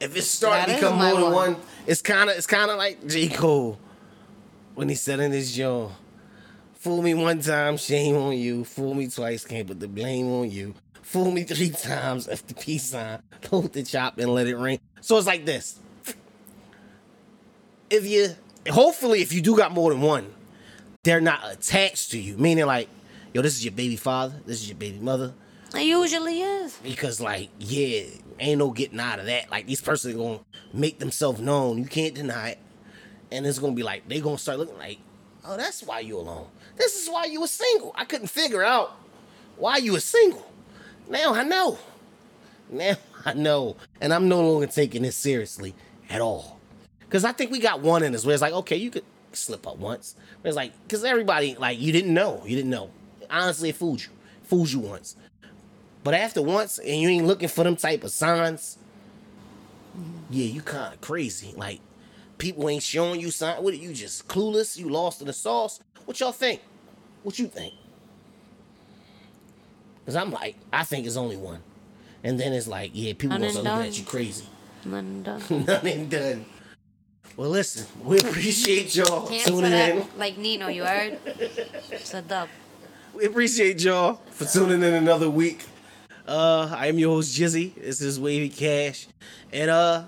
If 0.00 0.16
it 0.16 0.22
start 0.22 0.68
to 0.68 0.74
become 0.74 0.98
more 0.98 1.14
than 1.14 1.22
one. 1.22 1.32
one, 1.32 1.56
it's 1.86 2.02
kinda 2.02 2.36
it's 2.36 2.46
kinda 2.46 2.76
like 2.76 3.06
J. 3.06 3.28
Cole 3.28 3.78
when 4.74 4.88
he 4.88 4.94
said 4.94 5.20
in 5.20 5.32
his 5.32 5.54
joint, 5.54 5.92
Fool 6.74 7.00
me 7.00 7.14
one 7.14 7.40
time, 7.40 7.78
shame 7.78 8.16
on 8.16 8.36
you. 8.36 8.64
Fool 8.64 8.92
me 8.92 9.08
twice, 9.08 9.46
can't 9.46 9.66
put 9.66 9.80
the 9.80 9.88
blame 9.88 10.30
on 10.30 10.50
you. 10.50 10.74
Fool 11.00 11.30
me 11.30 11.44
three 11.44 11.70
times, 11.70 12.28
F 12.28 12.46
the 12.46 12.54
peace 12.54 12.84
sign, 12.84 13.22
hold 13.48 13.72
the 13.72 13.82
chop 13.82 14.18
and 14.18 14.34
let 14.34 14.46
it 14.46 14.56
ring. 14.56 14.78
So 15.00 15.16
it's 15.16 15.26
like 15.26 15.46
this. 15.46 15.78
If 17.88 18.06
you 18.06 18.36
hopefully 18.70 19.22
if 19.22 19.32
you 19.32 19.40
do 19.40 19.56
got 19.56 19.72
more 19.72 19.90
than 19.90 20.02
one, 20.02 20.34
they're 21.04 21.20
not 21.20 21.40
attached 21.50 22.10
to 22.10 22.18
you. 22.18 22.36
Meaning 22.36 22.66
like, 22.66 22.88
yo, 23.32 23.42
this 23.42 23.54
is 23.54 23.64
your 23.64 23.72
baby 23.72 23.96
father, 23.96 24.34
this 24.44 24.60
is 24.60 24.68
your 24.68 24.78
baby 24.78 24.98
mother. 24.98 25.32
It 25.74 25.82
usually 25.82 26.40
is. 26.40 26.76
Because 26.82 27.20
like, 27.20 27.50
yeah, 27.58 28.04
ain't 28.40 28.58
no 28.58 28.70
getting 28.70 28.98
out 28.98 29.20
of 29.20 29.26
that. 29.26 29.50
Like 29.50 29.66
these 29.66 29.80
persons 29.80 30.16
gonna 30.16 30.40
make 30.72 30.98
themselves 30.98 31.40
known. 31.40 31.78
You 31.78 31.84
can't 31.84 32.14
deny 32.14 32.50
it. 32.50 32.58
And 33.30 33.46
it's 33.46 33.58
gonna 33.58 33.74
be 33.74 33.82
like 33.82 34.08
they 34.08 34.20
gonna 34.20 34.38
start 34.38 34.58
looking 34.58 34.78
like, 34.78 34.98
oh, 35.44 35.56
that's 35.56 35.82
why 35.82 36.00
you 36.00 36.18
alone. 36.18 36.46
This 36.76 37.00
is 37.00 37.08
why 37.08 37.26
you 37.26 37.40
were 37.40 37.46
single. 37.46 37.92
I 37.96 38.04
couldn't 38.04 38.28
figure 38.28 38.64
out 38.64 38.96
why 39.56 39.76
you 39.76 39.92
were 39.92 40.00
single. 40.00 40.50
Now 41.08 41.34
I 41.34 41.44
know. 41.44 41.78
Now 42.70 42.94
I 43.24 43.34
know. 43.34 43.76
And 44.00 44.12
I'm 44.14 44.28
no 44.28 44.40
longer 44.40 44.66
taking 44.66 45.02
this 45.02 45.16
seriously 45.16 45.74
at 46.08 46.20
all. 46.20 46.60
Cause 47.10 47.24
I 47.24 47.32
think 47.32 47.50
we 47.52 47.60
got 47.60 47.80
one 47.80 48.02
in 48.02 48.14
us 48.14 48.24
where 48.24 48.32
it's 48.32 48.42
like, 48.42 48.52
okay, 48.52 48.76
you 48.76 48.90
could 48.90 49.04
slip 49.32 49.66
up 49.66 49.76
once. 49.78 50.16
It's 50.44 50.56
like, 50.56 50.72
cause 50.88 51.04
everybody, 51.04 51.56
like, 51.58 51.80
you 51.80 51.90
didn't 51.92 52.12
know. 52.12 52.42
You 52.46 52.54
didn't 52.56 52.70
know. 52.70 52.90
Honestly, 53.30 53.70
it 53.70 53.76
fooled 53.76 54.02
you. 54.02 54.10
Fooled 54.44 54.70
you 54.70 54.80
once. 54.80 55.16
But 56.02 56.12
after 56.14 56.42
once, 56.42 56.78
and 56.78 57.00
you 57.00 57.08
ain't 57.08 57.26
looking 57.26 57.48
for 57.48 57.64
them 57.64 57.76
type 57.76 58.04
of 58.04 58.10
signs, 58.10 58.76
yeah, 60.28 60.44
you 60.44 60.60
kind 60.60 60.92
of 60.92 61.00
crazy. 61.00 61.54
Like, 61.56 61.80
people 62.36 62.68
ain't 62.68 62.82
showing 62.82 63.20
you 63.20 63.30
signs. 63.30 63.62
What 63.62 63.72
are 63.72 63.78
you 63.78 63.94
just 63.94 64.28
clueless? 64.28 64.76
You 64.76 64.90
lost 64.90 65.22
in 65.22 65.26
the 65.28 65.32
sauce? 65.32 65.80
What 66.04 66.20
y'all 66.20 66.32
think? 66.32 66.60
What 67.22 67.38
you 67.38 67.46
think? 67.46 67.72
Cause 70.04 70.16
I'm 70.16 70.30
like, 70.30 70.56
I 70.70 70.84
think 70.84 71.06
it's 71.06 71.16
only 71.16 71.36
one. 71.36 71.60
And 72.22 72.38
then 72.38 72.52
it's 72.52 72.68
like, 72.68 72.90
yeah, 72.92 73.12
people 73.14 73.30
None 73.30 73.40
gonna 73.40 73.46
and 73.46 73.52
start 73.54 73.64
looking 73.64 73.78
done. 73.80 73.88
at 73.88 73.98
you 73.98 74.04
crazy. 74.04 74.44
None 74.84 75.22
done. 75.22 75.42
None 75.66 76.08
done. 76.08 76.44
Well, 77.36 77.50
listen, 77.50 77.86
we 78.04 78.18
appreciate 78.18 78.94
y'all 78.94 79.26
Cancel 79.26 79.60
tuning 79.60 79.72
in. 79.72 80.06
like 80.16 80.38
Nino, 80.38 80.68
you 80.68 80.84
heard? 80.84 81.18
It's 81.26 82.14
a 82.14 82.22
dub. 82.22 82.48
We 83.12 83.24
appreciate 83.24 83.82
y'all 83.82 84.20
for 84.30 84.44
tuning 84.44 84.82
in 84.82 84.94
another 84.94 85.28
week. 85.28 85.64
Uh, 86.28 86.72
I 86.72 86.86
am 86.86 86.98
your 86.98 87.10
host 87.16 87.36
Jizzy. 87.36 87.74
This 87.74 88.00
is 88.00 88.20
Wavy 88.20 88.48
Cash, 88.48 89.08
and 89.52 89.68
uh, 89.68 90.04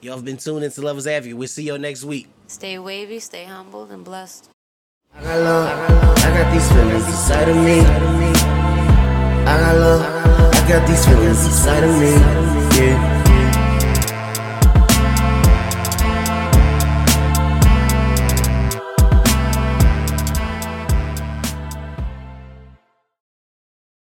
y'all 0.00 0.16
have 0.16 0.24
been 0.24 0.38
tuned 0.38 0.64
into 0.64 0.80
Lovers 0.80 1.06
Avenue. 1.06 1.36
We'll 1.36 1.46
see 1.48 1.64
y'all 1.64 1.78
next 1.78 2.04
week. 2.04 2.26
Stay 2.46 2.78
wavy, 2.78 3.18
stay 3.20 3.44
humbled, 3.44 3.90
and 3.90 4.02
blessed. 4.02 4.48
I 5.14 5.22
got 5.22 5.38
love, 5.40 6.18
I 6.18 6.38
got 6.38 6.52
these 6.54 6.72
feelings 6.72 7.06
inside 7.06 7.48
of 7.50 7.56
me. 7.56 7.80
I 7.80 9.60
got 9.60 9.76
love, 9.76 10.54
I 10.54 10.68
got 10.68 10.88
these 10.88 11.04
feelings 11.06 11.44
inside 11.44 11.84
of 11.84 12.00
me. 12.00 12.10
Yeah. 12.80 13.35